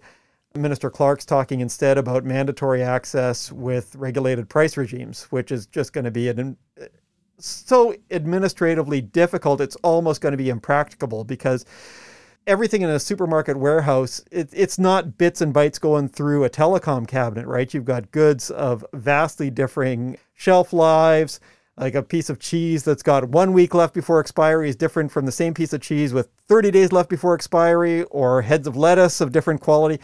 Minister 0.56 0.88
Clark's 0.88 1.25
talking 1.25 1.61
instead 1.61 1.99
about 1.99 2.25
mandatory 2.25 2.80
access 2.80 3.50
with 3.50 3.96
regulated 3.96 4.49
price 4.49 4.76
regimes, 4.76 5.25
which 5.25 5.50
is 5.50 5.66
just 5.66 5.92
going 5.92 6.04
to 6.04 6.12
be 6.12 6.28
an, 6.28 6.56
so 7.38 7.92
administratively 8.12 9.00
difficult, 9.00 9.61
it's 9.61 9.75
almost 9.82 10.20
going 10.20 10.30
to 10.30 10.38
be 10.38 10.50
impracticable 10.50 11.25
because 11.25 11.64
everything 12.46 12.82
in 12.82 12.90
a 12.90 13.00
supermarket 13.00 13.56
warehouse, 13.56 14.23
it, 14.30 14.49
it's 14.52 14.78
not 14.78 15.18
bits 15.18 15.40
and 15.40 15.52
bytes 15.52 15.80
going 15.80 16.08
through 16.08 16.44
a 16.44 16.50
telecom 16.50 17.08
cabinet, 17.08 17.49
right? 17.49 17.75
You've 17.75 17.84
got 17.84 18.12
goods 18.12 18.49
of 18.52 18.87
vastly 18.92 19.50
differing 19.50 20.18
shelf 20.34 20.73
lives. 20.73 21.40
Like 21.76 21.96
a 21.96 22.02
piece 22.04 22.30
of 22.30 22.38
cheese 22.38 22.84
that's 22.84 23.02
got 23.02 23.28
one 23.28 23.52
week 23.52 23.75
left 23.75 23.92
before 23.92 24.20
expiry 24.20 24.68
is 24.68 24.76
different 24.76 25.11
from 25.11 25.26
the 25.26 25.32
same 25.32 25.52
piece 25.52 25.73
of 25.73 25.80
cheese 25.80 26.14
with 26.14 26.28
30 26.46 26.70
days 26.70 26.92
left 26.92 27.11
before 27.11 27.34
expiry, 27.34 28.04
or 28.04 28.42
heads 28.42 28.68
of 28.68 28.76
lettuce 28.76 29.20
of 29.20 29.32
different 29.32 29.61
quality 29.61 29.99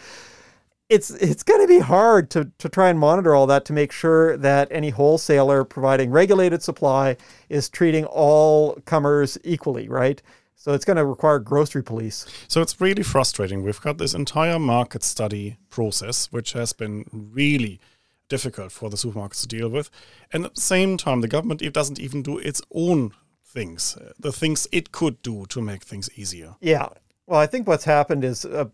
it's 0.90 1.10
it's 1.10 1.44
going 1.44 1.60
to 1.60 1.68
be 1.68 1.78
hard 1.78 2.30
to, 2.30 2.50
to 2.58 2.68
try 2.68 2.90
and 2.90 2.98
monitor 2.98 3.34
all 3.34 3.46
that 3.46 3.64
to 3.66 3.72
make 3.72 3.92
sure 3.92 4.36
that 4.36 4.68
any 4.70 4.90
wholesaler 4.90 5.64
providing 5.64 6.10
regulated 6.10 6.62
supply 6.62 7.16
is 7.48 7.68
treating 7.68 8.04
all 8.04 8.74
comers 8.84 9.38
equally, 9.44 9.88
right? 9.88 10.20
So 10.56 10.74
it's 10.74 10.84
going 10.84 10.98
to 10.98 11.06
require 11.06 11.38
grocery 11.38 11.82
police. 11.82 12.26
So 12.48 12.60
it's 12.60 12.80
really 12.80 13.02
frustrating. 13.02 13.62
We've 13.62 13.80
got 13.80 13.96
this 13.96 14.12
entire 14.12 14.58
market 14.58 15.02
study 15.02 15.56
process, 15.70 16.30
which 16.32 16.52
has 16.52 16.74
been 16.74 17.06
really 17.12 17.80
difficult 18.28 18.70
for 18.70 18.90
the 18.90 18.96
supermarkets 18.96 19.40
to 19.42 19.48
deal 19.48 19.70
with. 19.70 19.90
And 20.32 20.44
at 20.44 20.56
the 20.56 20.60
same 20.60 20.98
time, 20.98 21.22
the 21.22 21.28
government 21.28 21.62
doesn't 21.72 21.98
even 21.98 22.22
do 22.22 22.36
its 22.36 22.60
own 22.74 23.12
things, 23.42 23.96
the 24.18 24.32
things 24.32 24.68
it 24.70 24.92
could 24.92 25.22
do 25.22 25.46
to 25.46 25.62
make 25.62 25.82
things 25.82 26.10
easier. 26.14 26.56
Yeah. 26.60 26.88
Well, 27.26 27.40
I 27.40 27.46
think 27.46 27.66
what's 27.66 27.84
happened 27.84 28.24
is 28.24 28.44
uh, 28.44 28.66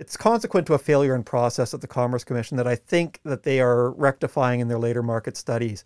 it's 0.00 0.16
consequent 0.16 0.66
to 0.66 0.72
a 0.72 0.78
failure 0.78 1.14
in 1.14 1.22
process 1.22 1.74
at 1.74 1.82
the 1.82 1.86
Commerce 1.86 2.24
Commission 2.24 2.56
that 2.56 2.66
I 2.66 2.74
think 2.74 3.20
that 3.24 3.42
they 3.42 3.60
are 3.60 3.90
rectifying 3.90 4.60
in 4.60 4.66
their 4.66 4.78
later 4.78 5.02
market 5.02 5.36
studies. 5.36 5.84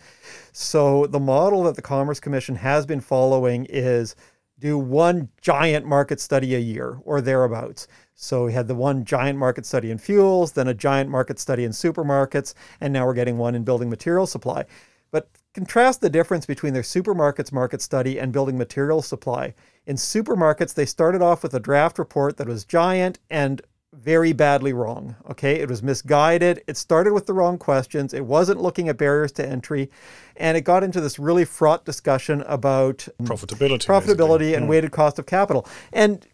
So 0.52 1.08
the 1.08 1.18
model 1.18 1.64
that 1.64 1.74
the 1.74 1.82
Commerce 1.82 2.20
Commission 2.20 2.54
has 2.54 2.86
been 2.86 3.00
following 3.00 3.66
is 3.68 4.14
do 4.60 4.78
one 4.78 5.30
giant 5.42 5.84
market 5.84 6.20
study 6.20 6.54
a 6.54 6.60
year 6.60 7.00
or 7.02 7.20
thereabouts. 7.20 7.88
So 8.14 8.44
we 8.44 8.52
had 8.52 8.68
the 8.68 8.76
one 8.76 9.04
giant 9.04 9.36
market 9.36 9.66
study 9.66 9.90
in 9.90 9.98
fuels, 9.98 10.52
then 10.52 10.68
a 10.68 10.74
giant 10.74 11.10
market 11.10 11.40
study 11.40 11.64
in 11.64 11.72
supermarkets, 11.72 12.54
and 12.80 12.92
now 12.92 13.06
we're 13.06 13.14
getting 13.14 13.36
one 13.36 13.56
in 13.56 13.64
building 13.64 13.90
material 13.90 14.28
supply. 14.28 14.64
But 15.10 15.28
contrast 15.54 16.00
the 16.00 16.08
difference 16.08 16.46
between 16.46 16.72
their 16.72 16.82
supermarkets 16.82 17.50
market 17.50 17.82
study 17.82 18.20
and 18.20 18.32
building 18.32 18.58
material 18.58 19.02
supply. 19.02 19.54
In 19.86 19.96
supermarkets, 19.96 20.72
they 20.72 20.86
started 20.86 21.20
off 21.20 21.42
with 21.42 21.52
a 21.52 21.60
draft 21.60 21.98
report 21.98 22.36
that 22.36 22.46
was 22.46 22.64
giant 22.64 23.18
and 23.28 23.60
very 23.94 24.32
badly 24.32 24.72
wrong. 24.72 25.16
Okay, 25.30 25.60
it 25.60 25.68
was 25.68 25.82
misguided. 25.82 26.62
It 26.66 26.76
started 26.76 27.12
with 27.12 27.26
the 27.26 27.32
wrong 27.32 27.58
questions. 27.58 28.12
It 28.12 28.24
wasn't 28.24 28.60
looking 28.60 28.88
at 28.88 28.96
barriers 28.96 29.32
to 29.32 29.46
entry, 29.46 29.90
and 30.36 30.56
it 30.56 30.62
got 30.62 30.84
into 30.84 31.00
this 31.00 31.18
really 31.18 31.44
fraught 31.44 31.84
discussion 31.84 32.42
about 32.42 33.06
profitability, 33.22 33.86
profitability, 33.86 34.38
basically. 34.38 34.54
and 34.54 34.68
weighted 34.68 34.92
cost 34.92 35.18
of 35.18 35.26
capital. 35.26 35.66
And 35.92 36.26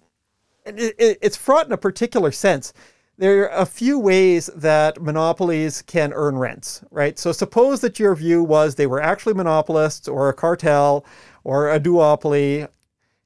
it, 0.65 0.95
it, 0.99 1.19
it's 1.23 1.37
fraught 1.37 1.67
in 1.67 1.73
a 1.73 1.79
particular 1.79 2.33
sense. 2.33 2.73
There 3.19 3.43
are 3.43 3.63
a 3.63 3.67
few 3.67 3.99
ways 3.99 4.49
that 4.57 5.03
monopolies 5.03 5.83
can 5.83 6.13
earn 6.15 6.39
rents, 6.39 6.83
right? 6.91 7.19
So 7.19 7.33
suppose 7.33 7.83
that 7.83 7.99
your 7.99 8.15
view 8.15 8.43
was 8.43 8.75
they 8.75 8.87
were 8.87 9.03
actually 9.03 9.35
monopolists 9.35 10.09
or 10.09 10.31
a 10.31 10.35
cartel 10.35 11.05
or 11.45 11.71
a 11.71 11.79
duopoly. 11.79 12.67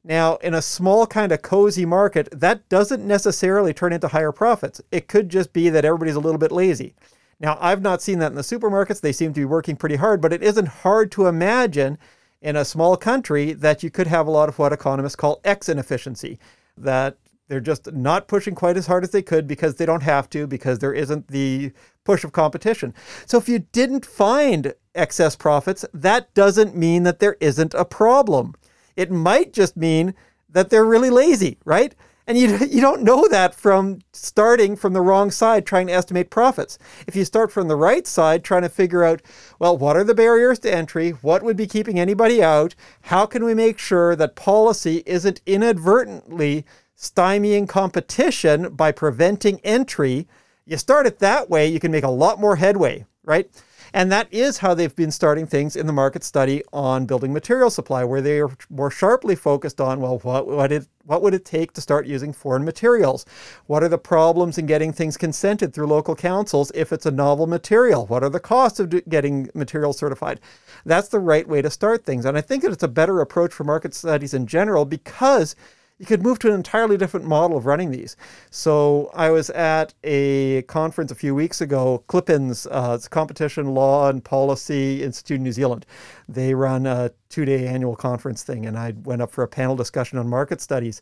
Now, 0.06 0.36
in 0.36 0.52
a 0.52 0.60
small 0.60 1.06
kind 1.06 1.32
of 1.32 1.40
cozy 1.40 1.86
market, 1.86 2.28
that 2.30 2.68
doesn't 2.68 3.06
necessarily 3.06 3.72
turn 3.72 3.94
into 3.94 4.08
higher 4.08 4.32
profits. 4.32 4.82
It 4.92 5.08
could 5.08 5.30
just 5.30 5.54
be 5.54 5.70
that 5.70 5.84
everybody's 5.84 6.14
a 6.14 6.20
little 6.20 6.38
bit 6.38 6.52
lazy. 6.52 6.94
Now, 7.40 7.56
I've 7.58 7.80
not 7.80 8.02
seen 8.02 8.18
that 8.18 8.30
in 8.30 8.36
the 8.36 8.42
supermarkets. 8.42 9.00
They 9.00 9.12
seem 9.12 9.32
to 9.32 9.40
be 9.40 9.46
working 9.46 9.76
pretty 9.76 9.96
hard, 9.96 10.20
but 10.20 10.32
it 10.32 10.42
isn't 10.42 10.68
hard 10.68 11.10
to 11.12 11.26
imagine 11.26 11.96
in 12.42 12.54
a 12.54 12.64
small 12.64 12.98
country 12.98 13.54
that 13.54 13.82
you 13.82 13.90
could 13.90 14.06
have 14.06 14.26
a 14.26 14.30
lot 14.30 14.50
of 14.50 14.58
what 14.58 14.74
economists 14.74 15.16
call 15.16 15.40
X 15.42 15.70
inefficiency, 15.70 16.38
that 16.76 17.16
they're 17.48 17.60
just 17.60 17.90
not 17.92 18.28
pushing 18.28 18.54
quite 18.54 18.76
as 18.76 18.86
hard 18.86 19.04
as 19.04 19.10
they 19.10 19.22
could 19.22 19.46
because 19.46 19.76
they 19.76 19.86
don't 19.86 20.02
have 20.02 20.28
to, 20.30 20.46
because 20.46 20.78
there 20.78 20.92
isn't 20.92 21.28
the 21.28 21.72
push 22.04 22.24
of 22.24 22.32
competition. 22.32 22.92
So 23.24 23.38
if 23.38 23.48
you 23.48 23.60
didn't 23.72 24.04
find 24.04 24.74
excess 24.94 25.34
profits, 25.34 25.84
that 25.94 26.32
doesn't 26.34 26.76
mean 26.76 27.02
that 27.04 27.20
there 27.20 27.36
isn't 27.40 27.72
a 27.72 27.86
problem. 27.86 28.54
It 28.96 29.10
might 29.10 29.52
just 29.52 29.76
mean 29.76 30.14
that 30.48 30.70
they're 30.70 30.84
really 30.84 31.10
lazy, 31.10 31.58
right? 31.64 31.94
And 32.26 32.38
you, 32.38 32.56
you 32.70 32.80
don't 32.80 33.02
know 33.02 33.28
that 33.28 33.54
from 33.54 34.00
starting 34.12 34.76
from 34.76 34.92
the 34.92 35.00
wrong 35.00 35.30
side 35.30 35.66
trying 35.66 35.86
to 35.88 35.92
estimate 35.92 36.30
profits. 36.30 36.78
If 37.06 37.16
you 37.16 37.24
start 37.24 37.52
from 37.52 37.68
the 37.68 37.76
right 37.76 38.06
side 38.06 38.44
trying 38.44 38.62
to 38.62 38.68
figure 38.68 39.04
out, 39.04 39.22
well, 39.58 39.76
what 39.76 39.96
are 39.96 40.04
the 40.04 40.14
barriers 40.14 40.58
to 40.60 40.74
entry? 40.74 41.10
What 41.10 41.42
would 41.42 41.56
be 41.56 41.66
keeping 41.66 41.98
anybody 41.98 42.42
out? 42.42 42.74
How 43.02 43.26
can 43.26 43.44
we 43.44 43.54
make 43.54 43.78
sure 43.78 44.16
that 44.16 44.36
policy 44.36 45.02
isn't 45.06 45.40
inadvertently 45.46 46.64
stymieing 46.96 47.68
competition 47.68 48.74
by 48.74 48.92
preventing 48.92 49.60
entry? 49.60 50.26
You 50.66 50.78
start 50.78 51.06
it 51.06 51.18
that 51.18 51.50
way, 51.50 51.66
you 51.66 51.78
can 51.78 51.92
make 51.92 52.04
a 52.04 52.10
lot 52.10 52.40
more 52.40 52.56
headway, 52.56 53.04
right? 53.22 53.50
And 53.94 54.10
that 54.10 54.26
is 54.32 54.58
how 54.58 54.74
they've 54.74 54.94
been 54.94 55.12
starting 55.12 55.46
things 55.46 55.76
in 55.76 55.86
the 55.86 55.92
market 55.92 56.24
study 56.24 56.64
on 56.72 57.06
building 57.06 57.32
material 57.32 57.70
supply, 57.70 58.02
where 58.02 58.20
they 58.20 58.40
are 58.40 58.50
more 58.68 58.90
sharply 58.90 59.36
focused 59.36 59.80
on, 59.80 60.00
well, 60.00 60.18
what, 60.18 60.48
what, 60.48 60.72
it, 60.72 60.88
what 61.04 61.22
would 61.22 61.32
it 61.32 61.44
take 61.44 61.72
to 61.74 61.80
start 61.80 62.04
using 62.04 62.32
foreign 62.32 62.64
materials? 62.64 63.24
What 63.66 63.84
are 63.84 63.88
the 63.88 63.96
problems 63.96 64.58
in 64.58 64.66
getting 64.66 64.92
things 64.92 65.16
consented 65.16 65.72
through 65.72 65.86
local 65.86 66.16
councils 66.16 66.72
if 66.74 66.92
it's 66.92 67.06
a 67.06 67.12
novel 67.12 67.46
material? 67.46 68.04
What 68.06 68.24
are 68.24 68.30
the 68.30 68.40
costs 68.40 68.80
of 68.80 69.08
getting 69.08 69.48
material 69.54 69.92
certified? 69.92 70.40
That's 70.84 71.08
the 71.08 71.20
right 71.20 71.48
way 71.48 71.62
to 71.62 71.70
start 71.70 72.04
things. 72.04 72.24
And 72.24 72.36
I 72.36 72.40
think 72.40 72.64
that 72.64 72.72
it's 72.72 72.82
a 72.82 72.88
better 72.88 73.20
approach 73.20 73.52
for 73.52 73.62
market 73.62 73.94
studies 73.94 74.34
in 74.34 74.48
general 74.48 74.84
because 74.84 75.54
you 75.98 76.06
could 76.06 76.22
move 76.22 76.40
to 76.40 76.48
an 76.48 76.54
entirely 76.54 76.96
different 76.96 77.24
model 77.24 77.56
of 77.56 77.66
running 77.66 77.90
these. 77.92 78.16
So 78.50 79.10
I 79.14 79.30
was 79.30 79.48
at 79.50 79.94
a 80.02 80.62
conference 80.62 81.12
a 81.12 81.14
few 81.14 81.34
weeks 81.34 81.60
ago, 81.60 82.02
CLPINZ, 82.08 82.66
uh, 82.70 82.94
it's 82.94 83.06
Competition 83.06 83.74
Law 83.74 84.08
and 84.08 84.24
Policy 84.24 85.02
Institute 85.02 85.36
in 85.36 85.44
New 85.44 85.52
Zealand. 85.52 85.86
They 86.28 86.54
run 86.54 86.86
a 86.86 87.12
two-day 87.28 87.68
annual 87.68 87.94
conference 87.94 88.42
thing, 88.42 88.66
and 88.66 88.76
I 88.76 88.94
went 89.04 89.22
up 89.22 89.30
for 89.30 89.44
a 89.44 89.48
panel 89.48 89.76
discussion 89.76 90.18
on 90.18 90.28
market 90.28 90.60
studies. 90.60 91.00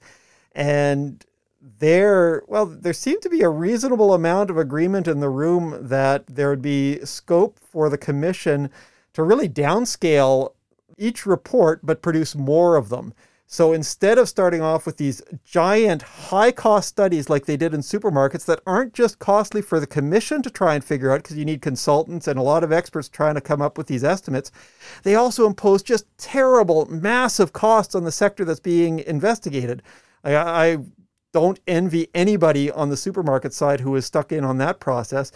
And 0.55 1.25
there, 1.79 2.43
well, 2.47 2.67
there 2.67 2.93
seemed 2.93 3.23
to 3.23 3.31
be 3.31 3.41
a 3.41 3.49
reasonable 3.49 4.13
amount 4.13 4.51
of 4.51 4.59
agreement 4.59 5.09
in 5.09 5.21
the 5.21 5.31
room 5.31 5.79
that 5.81 6.27
there 6.27 6.51
would 6.51 6.61
be 6.61 6.99
scope 7.05 7.59
for 7.59 7.89
the 7.89 7.99
commission 7.99 8.69
to 9.15 9.23
really 9.23 9.49
downscale 9.49 10.53
each 10.99 11.25
report, 11.25 11.81
but 11.83 12.03
produce 12.03 12.35
more 12.35 12.77
of 12.77 12.91
them. 12.91 13.15
So 13.53 13.75
instead 13.75 14.17
of 14.17 14.31
starting 14.31 14.63
off 14.63 14.87
with 14.87 14.97
these 14.97 15.21
giant 15.45 16.01
high 16.01 16.53
cost 16.53 16.89
studies 16.89 17.29
like 17.29 17.45
they 17.45 17.59
did 17.59 17.75
in 17.75 17.81
supermarkets 17.81 18.47
that 18.47 18.63
aren't 18.67 18.95
just 18.95 19.19
costly 19.19 19.61
for 19.61 19.79
the 19.79 19.87
commission 19.87 20.41
to 20.41 20.49
try 20.49 20.75
and 20.75 20.83
figure 20.83 21.13
out 21.13 21.23
because 21.23 21.37
you 21.37 21.45
need 21.45 21.61
consultants 21.61 22.27
and 22.27 22.39
a 22.39 22.43
lot 22.43 22.65
of 22.65 22.73
experts 22.73 23.11
trying 23.11 23.35
to 23.35 23.43
come 23.43 23.61
up 23.61 23.77
with 23.77 23.89
these 23.89 24.05
estimates, 24.05 24.51
they 25.03 25.17
also 25.17 25.47
impose 25.47 25.83
just 25.83 26.07
terrible, 26.17 26.87
massive 26.87 27.53
costs 27.53 27.95
on 27.95 28.05
the 28.05 28.11
sector 28.11 28.47
that's 28.47 28.59
being 28.59 29.01
investigated. 29.01 29.83
I, 30.25 30.35
I 30.35 30.79
don't 31.35 31.61
envy 31.67 32.09
anybody 32.15 32.71
on 32.71 32.89
the 32.89 32.97
supermarket 32.97 33.53
side 33.53 33.81
who 33.81 33.95
is 33.97 34.07
stuck 34.07 34.33
in 34.33 34.45
on 34.45 34.57
that 34.59 34.81
process. 34.81 35.31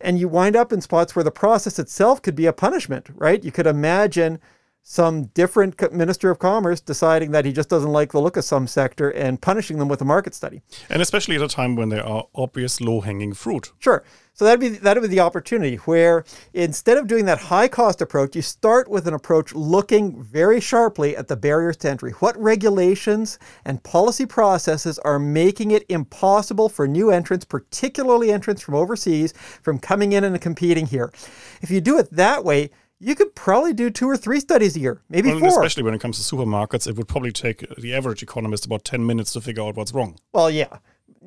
And 0.00 0.18
you 0.18 0.28
wind 0.28 0.56
up 0.56 0.72
in 0.72 0.80
spots 0.80 1.14
where 1.14 1.24
the 1.24 1.30
process 1.30 1.78
itself 1.78 2.22
could 2.22 2.34
be 2.34 2.46
a 2.46 2.54
punishment, 2.54 3.10
right? 3.16 3.44
You 3.44 3.52
could 3.52 3.66
imagine 3.66 4.38
some 4.82 5.24
different 5.34 5.92
minister 5.92 6.30
of 6.30 6.38
commerce 6.38 6.80
deciding 6.80 7.30
that 7.30 7.44
he 7.44 7.52
just 7.52 7.68
doesn't 7.68 7.92
like 7.92 8.12
the 8.12 8.20
look 8.20 8.36
of 8.36 8.44
some 8.44 8.66
sector 8.66 9.10
and 9.10 9.40
punishing 9.40 9.78
them 9.78 9.88
with 9.88 10.00
a 10.00 10.04
market 10.04 10.34
study. 10.34 10.62
And 10.88 11.00
especially 11.02 11.36
at 11.36 11.42
a 11.42 11.48
time 11.48 11.76
when 11.76 11.90
there 11.90 12.04
are 12.04 12.26
obvious 12.34 12.80
low-hanging 12.80 13.34
fruit. 13.34 13.72
Sure. 13.78 14.02
So 14.32 14.46
that'd 14.46 14.58
be 14.58 14.70
that'd 14.70 15.02
be 15.02 15.08
the 15.08 15.20
opportunity 15.20 15.76
where 15.76 16.24
instead 16.54 16.96
of 16.96 17.06
doing 17.06 17.26
that 17.26 17.38
high 17.38 17.68
cost 17.68 18.00
approach, 18.00 18.34
you 18.34 18.40
start 18.40 18.88
with 18.88 19.06
an 19.06 19.12
approach 19.12 19.54
looking 19.54 20.22
very 20.22 20.60
sharply 20.60 21.14
at 21.14 21.28
the 21.28 21.36
barriers 21.36 21.76
to 21.78 21.90
entry. 21.90 22.12
What 22.12 22.40
regulations 22.40 23.38
and 23.66 23.82
policy 23.82 24.24
processes 24.24 24.98
are 25.00 25.18
making 25.18 25.72
it 25.72 25.84
impossible 25.90 26.70
for 26.70 26.88
new 26.88 27.10
entrants, 27.10 27.44
particularly 27.44 28.32
entrants 28.32 28.62
from 28.62 28.76
overseas, 28.76 29.34
from 29.60 29.78
coming 29.78 30.12
in 30.12 30.24
and 30.24 30.40
competing 30.40 30.86
here? 30.86 31.12
If 31.60 31.70
you 31.70 31.82
do 31.82 31.98
it 31.98 32.10
that 32.12 32.42
way, 32.42 32.70
you 33.00 33.14
could 33.14 33.34
probably 33.34 33.72
do 33.72 33.88
two 33.90 34.08
or 34.08 34.16
three 34.16 34.40
studies 34.40 34.76
a 34.76 34.80
year, 34.80 35.02
maybe 35.08 35.30
Well, 35.30 35.40
four. 35.40 35.48
especially 35.48 35.82
when 35.82 35.94
it 35.94 36.00
comes 36.00 36.24
to 36.24 36.36
supermarkets, 36.36 36.86
it 36.86 36.96
would 36.96 37.08
probably 37.08 37.32
take 37.32 37.64
the 37.76 37.94
average 37.94 38.22
economist 38.22 38.66
about 38.66 38.84
10 38.84 39.04
minutes 39.06 39.32
to 39.32 39.40
figure 39.40 39.62
out 39.62 39.76
what's 39.76 39.92
wrong. 39.94 40.16
Well, 40.32 40.50
yeah. 40.50 40.78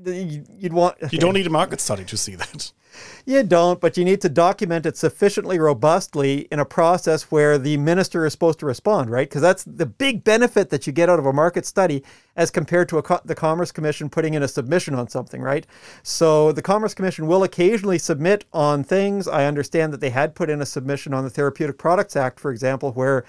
You'd 0.05 0.73
want 0.73 0.97
You 1.11 1.19
don't 1.19 1.33
need 1.33 1.47
a 1.47 1.51
market 1.51 1.79
study 1.79 2.03
to 2.05 2.17
see 2.17 2.35
that. 2.35 2.71
You 3.25 3.43
don't, 3.43 3.79
but 3.79 3.97
you 3.97 4.05
need 4.05 4.21
to 4.21 4.29
document 4.29 4.85
it 4.85 4.97
sufficiently 4.97 5.57
robustly 5.57 6.47
in 6.51 6.59
a 6.59 6.65
process 6.65 7.23
where 7.31 7.57
the 7.57 7.77
minister 7.77 8.25
is 8.25 8.33
supposed 8.33 8.59
to 8.59 8.65
respond, 8.65 9.09
right? 9.09 9.27
Because 9.27 9.41
that's 9.41 9.63
the 9.63 9.85
big 9.85 10.23
benefit 10.23 10.69
that 10.69 10.85
you 10.85 10.93
get 10.93 11.09
out 11.09 11.19
of 11.19 11.25
a 11.25 11.33
market 11.33 11.65
study 11.65 12.03
as 12.35 12.51
compared 12.51 12.89
to 12.89 12.97
a 12.97 13.01
co- 13.01 13.21
the 13.23 13.35
Commerce 13.35 13.71
Commission 13.71 14.09
putting 14.09 14.33
in 14.33 14.43
a 14.43 14.47
submission 14.47 14.93
on 14.93 15.07
something, 15.07 15.41
right? 15.41 15.65
So 16.03 16.51
the 16.51 16.61
Commerce 16.61 16.93
Commission 16.93 17.25
will 17.25 17.43
occasionally 17.43 17.97
submit 17.97 18.45
on 18.53 18.83
things. 18.83 19.27
I 19.27 19.45
understand 19.45 19.93
that 19.93 20.01
they 20.01 20.09
had 20.09 20.35
put 20.35 20.49
in 20.49 20.61
a 20.61 20.65
submission 20.65 21.13
on 21.13 21.23
the 21.23 21.29
Therapeutic 21.29 21.77
Products 21.77 22.15
Act, 22.15 22.39
for 22.39 22.51
example, 22.51 22.91
where, 22.91 23.23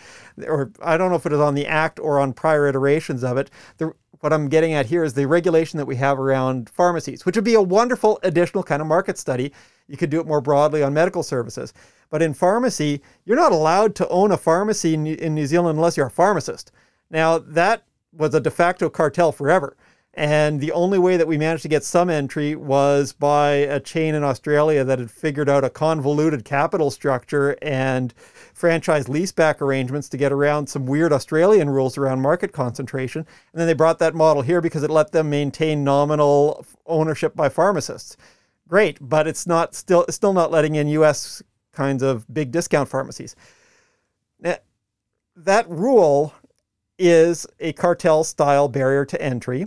or 0.47 0.73
I 0.83 0.97
don't 0.97 1.11
know 1.11 1.17
if 1.17 1.27
it 1.27 1.33
was 1.33 1.41
on 1.41 1.55
the 1.55 1.67
act 1.67 2.01
or 2.01 2.19
on 2.19 2.33
prior 2.33 2.67
iterations 2.67 3.23
of 3.23 3.39
it. 3.39 3.51
The, 3.79 3.95
what 4.25 4.33
I'm 4.33 4.49
getting 4.49 4.73
at 4.73 4.87
here 4.87 5.05
is 5.05 5.13
the 5.13 5.27
regulation 5.27 5.77
that 5.77 5.85
we 5.85 5.97
have 5.97 6.19
around 6.19 6.71
pharmacies, 6.71 7.27
which 7.27 7.37
would 7.37 7.45
be 7.45 7.53
a 7.53 7.61
wonderful 7.61 8.19
additional 8.23 8.63
kind 8.63 8.81
of 8.81 8.89
market 8.89 9.19
study. 9.19 9.53
You 9.87 9.99
could 9.99 10.09
do 10.09 10.19
it 10.19 10.27
more 10.27 10.41
broadly 10.41 10.83
on 10.83 10.95
medical 10.95 11.23
services. 11.23 11.75
But 12.09 12.23
in 12.23 12.33
pharmacy, 12.33 13.03
you're 13.27 13.37
not 13.37 13.53
allowed 13.53 13.95
to 13.97 14.09
own 14.09 14.33
a 14.33 14.39
pharmacy 14.39 14.95
in, 14.95 15.35
New 15.35 15.47
Zealand 15.47 15.77
unless 15.77 15.99
you're 15.99 16.07
a 16.07 16.11
pharmacist. 16.11 16.73
Now, 17.11 17.37
that 17.39 17.83
was 18.15 18.35
a 18.35 18.41
de 18.41 18.51
facto 18.51 18.89
cartel 18.89 19.31
forever. 19.31 19.77
And 20.17 20.61
the 20.61 20.71
only 20.71 20.99
way 20.99 21.17
that 21.17 21.27
we 21.27 21.37
managed 21.37 21.63
to 21.63 21.69
get 21.69 21.83
some 21.83 22.09
entry 22.09 22.55
was 22.55 23.13
by 23.13 23.51
a 23.51 23.81
chain 23.81 24.15
in 24.15 24.23
Australia 24.23 24.85
that 24.85 25.01
had 25.01 25.11
figured 25.11 25.49
out 25.49 25.65
a 25.65 25.71
convoluted 25.71 26.45
capital 26.45 26.93
structure 26.93 27.57
and 27.61 28.15
franchise 28.55 29.07
leaseback 29.07 29.61
arrangements 29.61 30.09
to 30.11 30.17
get 30.17 30.31
around 30.31 30.69
some 30.69 30.87
weird 30.87 31.13
Australian 31.13 31.69
rules 31.69 31.99
around 31.99 32.21
market 32.21 32.53
concentration. 32.53 33.27
And 33.53 33.61
then 33.61 33.67
they 33.67 33.75
brought 33.75 33.99
that 33.99 34.15
model 34.15 34.43
here 34.43 34.61
because 34.61 34.85
it 34.85 34.91
let 34.91 35.11
them 35.11 35.31
maintain 35.31 35.83
nominal 35.83 36.65
ownership 36.87 37.35
by 37.35 37.49
pharmacists. 37.49 38.17
Great, 38.69 38.99
but 39.01 39.27
it's 39.27 39.49
not 39.49 39.75
still 39.75 40.05
it's 40.05 40.17
still 40.17 40.33
not 40.33 40.53
letting 40.53 40.77
in 40.77 40.87
US 40.89 41.43
kinds 41.73 42.05
of 42.05 42.25
big 42.33 42.53
discount 42.53 42.89
pharmacies. 42.89 43.35
Now, 44.39 44.59
that 45.35 45.69
rule 45.69 46.33
is 46.99 47.47
a 47.59 47.73
cartel 47.73 48.23
style 48.23 48.69
barrier 48.69 49.05
to 49.05 49.21
entry. 49.21 49.67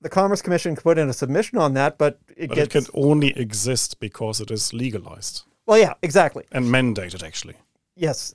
The 0.00 0.08
Commerce 0.08 0.42
Commission 0.42 0.74
could 0.74 0.84
put 0.84 0.98
in 0.98 1.08
a 1.08 1.12
submission 1.12 1.58
on 1.58 1.74
that, 1.74 1.98
but 1.98 2.18
it 2.36 2.48
But 2.48 2.54
gets 2.54 2.74
it 2.74 2.84
can 2.84 2.92
only 2.94 3.36
exist 3.38 4.00
because 4.00 4.40
it 4.40 4.50
is 4.50 4.72
legalized 4.72 5.42
well, 5.68 5.78
yeah, 5.78 5.92
exactly. 6.02 6.44
and 6.50 6.64
mandated, 6.64 7.22
actually. 7.22 7.54
Yes, 7.94 8.34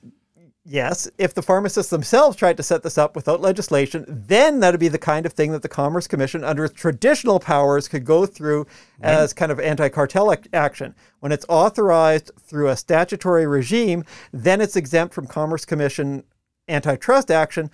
yes. 0.64 1.10
If 1.18 1.34
the 1.34 1.42
pharmacists 1.42 1.90
themselves 1.90 2.36
tried 2.36 2.56
to 2.58 2.62
set 2.62 2.84
this 2.84 2.96
up 2.96 3.16
without 3.16 3.40
legislation, 3.40 4.04
then 4.06 4.60
that'd 4.60 4.78
be 4.78 4.86
the 4.86 4.98
kind 4.98 5.26
of 5.26 5.32
thing 5.32 5.50
that 5.50 5.62
the 5.62 5.68
Commerce 5.68 6.06
Commission, 6.06 6.44
under 6.44 6.64
its 6.64 6.80
traditional 6.80 7.40
powers, 7.40 7.88
could 7.88 8.04
go 8.04 8.24
through 8.24 8.68
as 9.00 9.32
kind 9.32 9.50
of 9.50 9.58
anti-cartel 9.58 10.32
ac- 10.32 10.48
action. 10.52 10.94
When 11.18 11.32
it's 11.32 11.44
authorized 11.48 12.30
through 12.40 12.68
a 12.68 12.76
statutory 12.76 13.48
regime, 13.48 14.04
then 14.32 14.60
it's 14.60 14.76
exempt 14.76 15.12
from 15.12 15.26
Commerce 15.26 15.64
Commission 15.64 16.22
antitrust 16.68 17.32
action, 17.32 17.68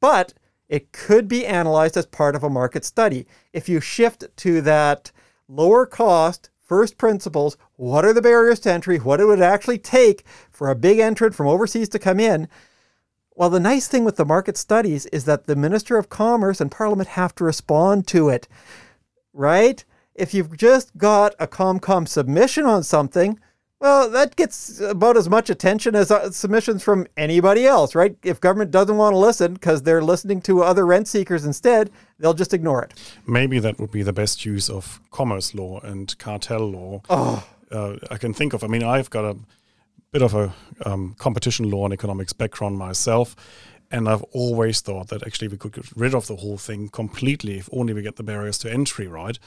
but 0.00 0.34
it 0.68 0.92
could 0.92 1.28
be 1.28 1.46
analyzed 1.46 1.96
as 1.96 2.06
part 2.06 2.34
of 2.34 2.42
a 2.42 2.50
market 2.50 2.84
study. 2.84 3.26
If 3.52 3.68
you 3.68 3.80
shift 3.80 4.24
to 4.36 4.60
that 4.62 5.12
lower 5.48 5.86
cost, 5.86 6.50
first 6.60 6.98
principles, 6.98 7.56
what 7.76 8.04
are 8.04 8.12
the 8.12 8.22
barriers 8.22 8.60
to 8.60 8.72
entry? 8.72 8.98
What 8.98 9.20
it 9.20 9.26
would 9.26 9.40
actually 9.40 9.78
take 9.78 10.24
for 10.50 10.68
a 10.68 10.74
big 10.74 10.98
entrant 10.98 11.34
from 11.34 11.46
overseas 11.46 11.88
to 11.90 11.98
come 11.98 12.18
in? 12.18 12.48
Well, 13.34 13.50
the 13.50 13.60
nice 13.60 13.86
thing 13.86 14.04
with 14.04 14.16
the 14.16 14.24
market 14.24 14.56
studies 14.56 15.06
is 15.06 15.26
that 15.26 15.46
the 15.46 15.54
Minister 15.56 15.98
of 15.98 16.08
Commerce 16.08 16.60
and 16.60 16.70
Parliament 16.70 17.10
have 17.10 17.34
to 17.36 17.44
respond 17.44 18.06
to 18.08 18.30
it, 18.30 18.48
right? 19.32 19.84
If 20.14 20.32
you've 20.32 20.56
just 20.56 20.96
got 20.96 21.34
a 21.38 21.46
ComCom 21.46 22.08
submission 22.08 22.64
on 22.64 22.82
something, 22.82 23.38
well, 23.80 24.08
that 24.10 24.36
gets 24.36 24.80
about 24.80 25.16
as 25.16 25.28
much 25.28 25.50
attention 25.50 25.94
as 25.94 26.10
uh, 26.10 26.30
submissions 26.30 26.82
from 26.82 27.06
anybody 27.16 27.66
else, 27.66 27.94
right? 27.94 28.16
If 28.22 28.40
government 28.40 28.70
doesn't 28.70 28.96
want 28.96 29.12
to 29.12 29.18
listen 29.18 29.54
because 29.54 29.82
they're 29.82 30.02
listening 30.02 30.40
to 30.42 30.62
other 30.62 30.86
rent 30.86 31.08
seekers 31.08 31.44
instead, 31.44 31.90
they'll 32.18 32.34
just 32.34 32.54
ignore 32.54 32.82
it. 32.82 32.94
Maybe 33.26 33.58
that 33.58 33.78
would 33.78 33.90
be 33.90 34.02
the 34.02 34.14
best 34.14 34.46
use 34.46 34.70
of 34.70 35.00
commerce 35.10 35.54
law 35.54 35.80
and 35.80 36.16
cartel 36.18 36.70
law 36.70 37.02
Oh, 37.10 37.46
uh, 37.70 37.96
I 38.10 38.16
can 38.16 38.32
think 38.32 38.54
of. 38.54 38.64
I 38.64 38.66
mean, 38.66 38.82
I've 38.82 39.10
got 39.10 39.24
a 39.24 39.36
bit 40.10 40.22
of 40.22 40.34
a 40.34 40.54
um, 40.86 41.14
competition 41.18 41.70
law 41.70 41.84
and 41.84 41.92
economics 41.92 42.32
background 42.32 42.78
myself, 42.78 43.36
and 43.90 44.08
I've 44.08 44.22
always 44.32 44.80
thought 44.80 45.08
that 45.08 45.26
actually 45.26 45.48
we 45.48 45.58
could 45.58 45.72
get 45.72 45.84
rid 45.94 46.14
of 46.14 46.26
the 46.28 46.36
whole 46.36 46.58
thing 46.58 46.88
completely 46.88 47.58
if 47.58 47.68
only 47.72 47.92
we 47.92 48.02
get 48.02 48.16
the 48.16 48.22
barriers 48.22 48.56
to 48.58 48.72
entry 48.72 49.06
right. 49.06 49.38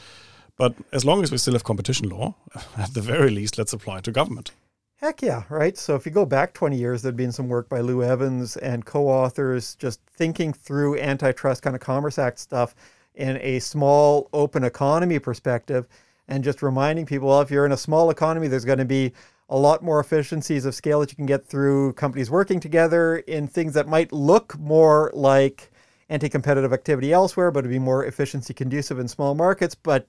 But 0.60 0.76
as 0.92 1.06
long 1.06 1.24
as 1.24 1.32
we 1.32 1.38
still 1.38 1.54
have 1.54 1.64
competition 1.64 2.10
law, 2.10 2.36
at 2.78 2.94
the 2.94 3.02
very 3.02 3.32
least, 3.32 3.58
let's 3.58 3.72
apply 3.72 4.00
it 4.00 4.04
to 4.04 4.12
government. 4.12 4.52
Heck 4.98 5.22
yeah, 5.22 5.44
right? 5.48 5.78
So 5.78 5.96
if 5.96 6.06
you 6.06 6.12
go 6.12 6.26
back 6.26 6.54
20 6.54 6.76
years, 6.78 7.02
there'd 7.02 7.16
been 7.16 7.32
some 7.32 7.48
work 7.48 7.70
by 7.70 7.80
Lou 7.80 8.04
Evans 8.04 8.58
and 8.58 8.86
co 8.86 9.08
authors 9.08 9.76
just 9.76 10.02
thinking 10.12 10.52
through 10.52 11.00
antitrust 11.00 11.62
kind 11.62 11.78
of 11.78 11.82
Commerce 11.82 12.20
Act 12.20 12.38
stuff 12.38 12.76
in 13.16 13.38
a 13.38 13.60
small 13.60 14.28
open 14.34 14.66
economy 14.66 15.18
perspective 15.18 15.88
and 16.28 16.44
just 16.44 16.62
reminding 16.62 17.06
people 17.06 17.30
well, 17.30 17.40
if 17.40 17.50
you're 17.50 17.66
in 17.66 17.72
a 17.72 17.78
small 17.78 18.10
economy, 18.10 18.50
there's 18.50 18.66
going 18.66 18.80
to 18.80 18.86
be 18.86 19.14
a 19.48 19.58
lot 19.58 19.82
more 19.82 20.02
efficiencies 20.02 20.66
of 20.66 20.76
scale 20.76 21.00
that 21.00 21.10
you 21.10 21.16
can 21.16 21.26
get 21.26 21.46
through 21.46 21.94
companies 21.94 22.30
working 22.30 22.60
together 22.60 23.20
in 23.20 23.48
things 23.48 23.74
that 23.76 23.88
might 23.88 24.12
look 24.12 24.60
more 24.60 25.10
like 25.14 25.72
anti 26.10 26.28
competitive 26.28 26.74
activity 26.74 27.14
elsewhere, 27.14 27.50
but 27.50 27.60
it'd 27.60 27.72
be 27.72 27.80
more 27.80 28.04
efficiency 28.04 28.54
conducive 28.54 29.00
in 29.00 29.08
small 29.08 29.34
markets. 29.34 29.76
But 29.76 30.06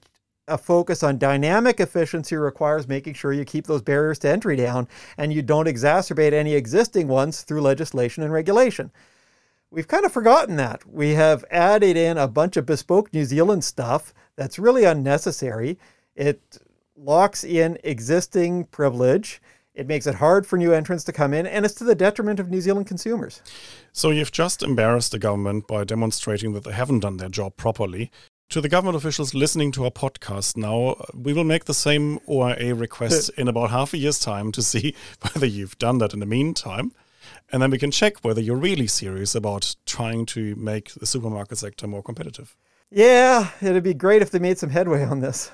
a 0.51 0.57
focus 0.57 1.01
on 1.01 1.17
dynamic 1.17 1.79
efficiency 1.79 2.35
requires 2.35 2.87
making 2.87 3.13
sure 3.13 3.33
you 3.33 3.45
keep 3.45 3.65
those 3.65 3.81
barriers 3.81 4.19
to 4.19 4.29
entry 4.29 4.55
down 4.55 4.87
and 5.17 5.33
you 5.33 5.41
don't 5.41 5.67
exacerbate 5.67 6.33
any 6.33 6.53
existing 6.53 7.07
ones 7.07 7.41
through 7.41 7.61
legislation 7.61 8.21
and 8.23 8.33
regulation. 8.33 8.91
We've 9.71 9.87
kind 9.87 10.05
of 10.05 10.11
forgotten 10.11 10.57
that. 10.57 10.85
We 10.85 11.11
have 11.11 11.45
added 11.49 11.95
in 11.95 12.17
a 12.17 12.27
bunch 12.27 12.57
of 12.57 12.65
bespoke 12.65 13.13
New 13.13 13.23
Zealand 13.23 13.63
stuff 13.63 14.13
that's 14.35 14.59
really 14.59 14.83
unnecessary. 14.83 15.79
It 16.15 16.59
locks 16.97 17.45
in 17.45 17.77
existing 17.85 18.65
privilege. 18.65 19.41
It 19.73 19.87
makes 19.87 20.05
it 20.05 20.15
hard 20.15 20.45
for 20.45 20.57
new 20.57 20.73
entrants 20.73 21.05
to 21.05 21.13
come 21.13 21.33
in, 21.33 21.47
and 21.47 21.63
it's 21.63 21.75
to 21.75 21.85
the 21.85 21.95
detriment 21.95 22.41
of 22.41 22.49
New 22.49 22.59
Zealand 22.59 22.87
consumers. 22.87 23.41
So 23.93 24.09
you've 24.09 24.33
just 24.33 24.61
embarrassed 24.61 25.13
the 25.13 25.19
government 25.19 25.67
by 25.67 25.85
demonstrating 25.85 26.51
that 26.51 26.65
they 26.65 26.73
haven't 26.73 26.99
done 26.99 27.15
their 27.15 27.29
job 27.29 27.55
properly. 27.55 28.11
To 28.51 28.59
the 28.59 28.67
government 28.67 28.97
officials 28.97 29.33
listening 29.33 29.71
to 29.71 29.85
our 29.85 29.91
podcast 29.91 30.57
now, 30.57 31.01
we 31.13 31.31
will 31.31 31.45
make 31.45 31.63
the 31.63 31.73
same 31.73 32.19
OIA 32.27 32.77
request 32.77 33.31
in 33.37 33.47
about 33.47 33.69
half 33.69 33.93
a 33.93 33.97
year's 33.97 34.19
time 34.19 34.51
to 34.51 34.61
see 34.61 34.93
whether 35.21 35.45
you've 35.45 35.79
done 35.79 35.99
that 35.99 36.13
in 36.13 36.19
the 36.19 36.25
meantime. 36.25 36.91
And 37.49 37.61
then 37.61 37.71
we 37.71 37.77
can 37.77 37.91
check 37.91 38.25
whether 38.25 38.41
you're 38.41 38.57
really 38.57 38.87
serious 38.87 39.35
about 39.35 39.77
trying 39.85 40.25
to 40.27 40.53
make 40.57 40.93
the 40.95 41.05
supermarket 41.05 41.59
sector 41.59 41.87
more 41.87 42.03
competitive. 42.03 42.57
Yeah, 42.89 43.51
it'd 43.61 43.83
be 43.83 43.93
great 43.93 44.21
if 44.21 44.31
they 44.31 44.39
made 44.39 44.57
some 44.57 44.69
headway 44.69 45.05
on 45.05 45.21
this. 45.21 45.49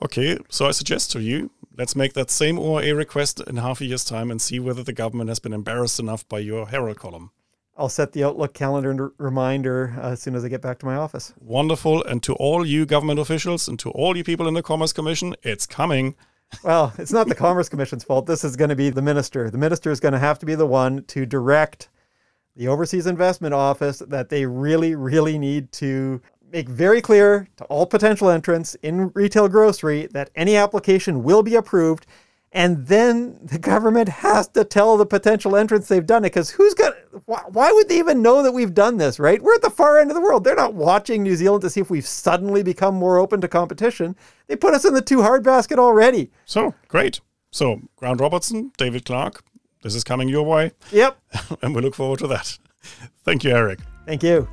Okay, 0.00 0.38
so 0.48 0.68
I 0.68 0.70
suggest 0.70 1.10
to 1.10 1.20
you, 1.20 1.50
let's 1.76 1.96
make 1.96 2.12
that 2.12 2.30
same 2.30 2.58
OIA 2.58 2.94
request 2.94 3.40
in 3.40 3.56
half 3.56 3.80
a 3.80 3.86
year's 3.86 4.04
time 4.04 4.30
and 4.30 4.40
see 4.40 4.60
whether 4.60 4.84
the 4.84 4.92
government 4.92 5.30
has 5.30 5.40
been 5.40 5.52
embarrassed 5.52 5.98
enough 5.98 6.28
by 6.28 6.38
your 6.38 6.68
Herald 6.68 7.00
column. 7.00 7.32
I'll 7.80 7.88
set 7.88 8.12
the 8.12 8.24
Outlook 8.24 8.52
calendar 8.52 8.90
and 8.90 9.10
reminder 9.16 9.94
uh, 9.96 10.10
as 10.10 10.20
soon 10.20 10.34
as 10.34 10.44
I 10.44 10.48
get 10.48 10.60
back 10.60 10.78
to 10.80 10.86
my 10.86 10.96
office. 10.96 11.32
Wonderful. 11.40 12.04
And 12.04 12.22
to 12.24 12.34
all 12.34 12.66
you 12.66 12.84
government 12.84 13.18
officials 13.18 13.68
and 13.68 13.78
to 13.78 13.90
all 13.92 14.14
you 14.14 14.22
people 14.22 14.46
in 14.46 14.52
the 14.52 14.62
Commerce 14.62 14.92
Commission, 14.92 15.34
it's 15.42 15.64
coming. 15.64 16.14
Well, 16.62 16.92
it's 16.98 17.12
not 17.12 17.28
the 17.28 17.34
Commerce 17.34 17.70
Commission's 17.70 18.04
fault. 18.04 18.26
This 18.26 18.44
is 18.44 18.54
going 18.54 18.68
to 18.68 18.76
be 18.76 18.90
the 18.90 19.00
minister. 19.00 19.48
The 19.48 19.56
minister 19.56 19.90
is 19.90 19.98
going 19.98 20.12
to 20.12 20.18
have 20.18 20.38
to 20.40 20.46
be 20.46 20.54
the 20.54 20.66
one 20.66 21.04
to 21.04 21.24
direct 21.24 21.88
the 22.54 22.68
Overseas 22.68 23.06
Investment 23.06 23.54
Office 23.54 24.00
that 24.00 24.28
they 24.28 24.44
really, 24.44 24.94
really 24.94 25.38
need 25.38 25.72
to 25.72 26.20
make 26.52 26.68
very 26.68 27.00
clear 27.00 27.48
to 27.56 27.64
all 27.64 27.86
potential 27.86 28.28
entrants 28.28 28.74
in 28.82 29.08
retail 29.14 29.48
grocery 29.48 30.06
that 30.12 30.28
any 30.34 30.54
application 30.54 31.22
will 31.22 31.42
be 31.42 31.54
approved. 31.54 32.06
And 32.52 32.88
then 32.88 33.38
the 33.42 33.58
government 33.58 34.08
has 34.08 34.48
to 34.48 34.64
tell 34.64 34.96
the 34.96 35.06
potential 35.06 35.54
entrants 35.54 35.86
they've 35.86 36.04
done 36.04 36.24
it 36.24 36.30
because 36.30 36.50
who's 36.50 36.74
going 36.74 36.92
why, 37.26 37.42
why 37.48 37.70
would 37.70 37.88
they 37.88 37.98
even 37.98 38.22
know 38.22 38.42
that 38.42 38.52
we've 38.52 38.74
done 38.74 38.96
this, 38.96 39.20
right? 39.20 39.40
We're 39.40 39.54
at 39.54 39.62
the 39.62 39.70
far 39.70 39.98
end 39.98 40.10
of 40.10 40.16
the 40.16 40.20
world. 40.20 40.42
They're 40.42 40.56
not 40.56 40.74
watching 40.74 41.22
New 41.22 41.36
Zealand 41.36 41.62
to 41.62 41.70
see 41.70 41.80
if 41.80 41.90
we've 41.90 42.06
suddenly 42.06 42.62
become 42.64 42.94
more 42.96 43.18
open 43.18 43.40
to 43.42 43.48
competition. 43.48 44.16
They 44.48 44.56
put 44.56 44.74
us 44.74 44.84
in 44.84 44.94
the 44.94 45.02
too 45.02 45.22
hard 45.22 45.44
basket 45.44 45.78
already. 45.78 46.30
So 46.44 46.74
great. 46.88 47.20
So, 47.52 47.82
Grant 47.96 48.20
Robertson, 48.20 48.72
David 48.76 49.04
Clark, 49.04 49.42
this 49.82 49.94
is 49.94 50.04
coming 50.04 50.28
your 50.28 50.44
way, 50.44 50.72
Yep. 50.92 51.18
and 51.62 51.74
we 51.74 51.82
look 51.82 51.94
forward 51.94 52.20
to 52.20 52.26
that. 52.28 52.58
Thank 53.24 53.44
you, 53.44 53.50
Eric. 53.50 53.80
Thank 54.06 54.22
you. 54.22 54.48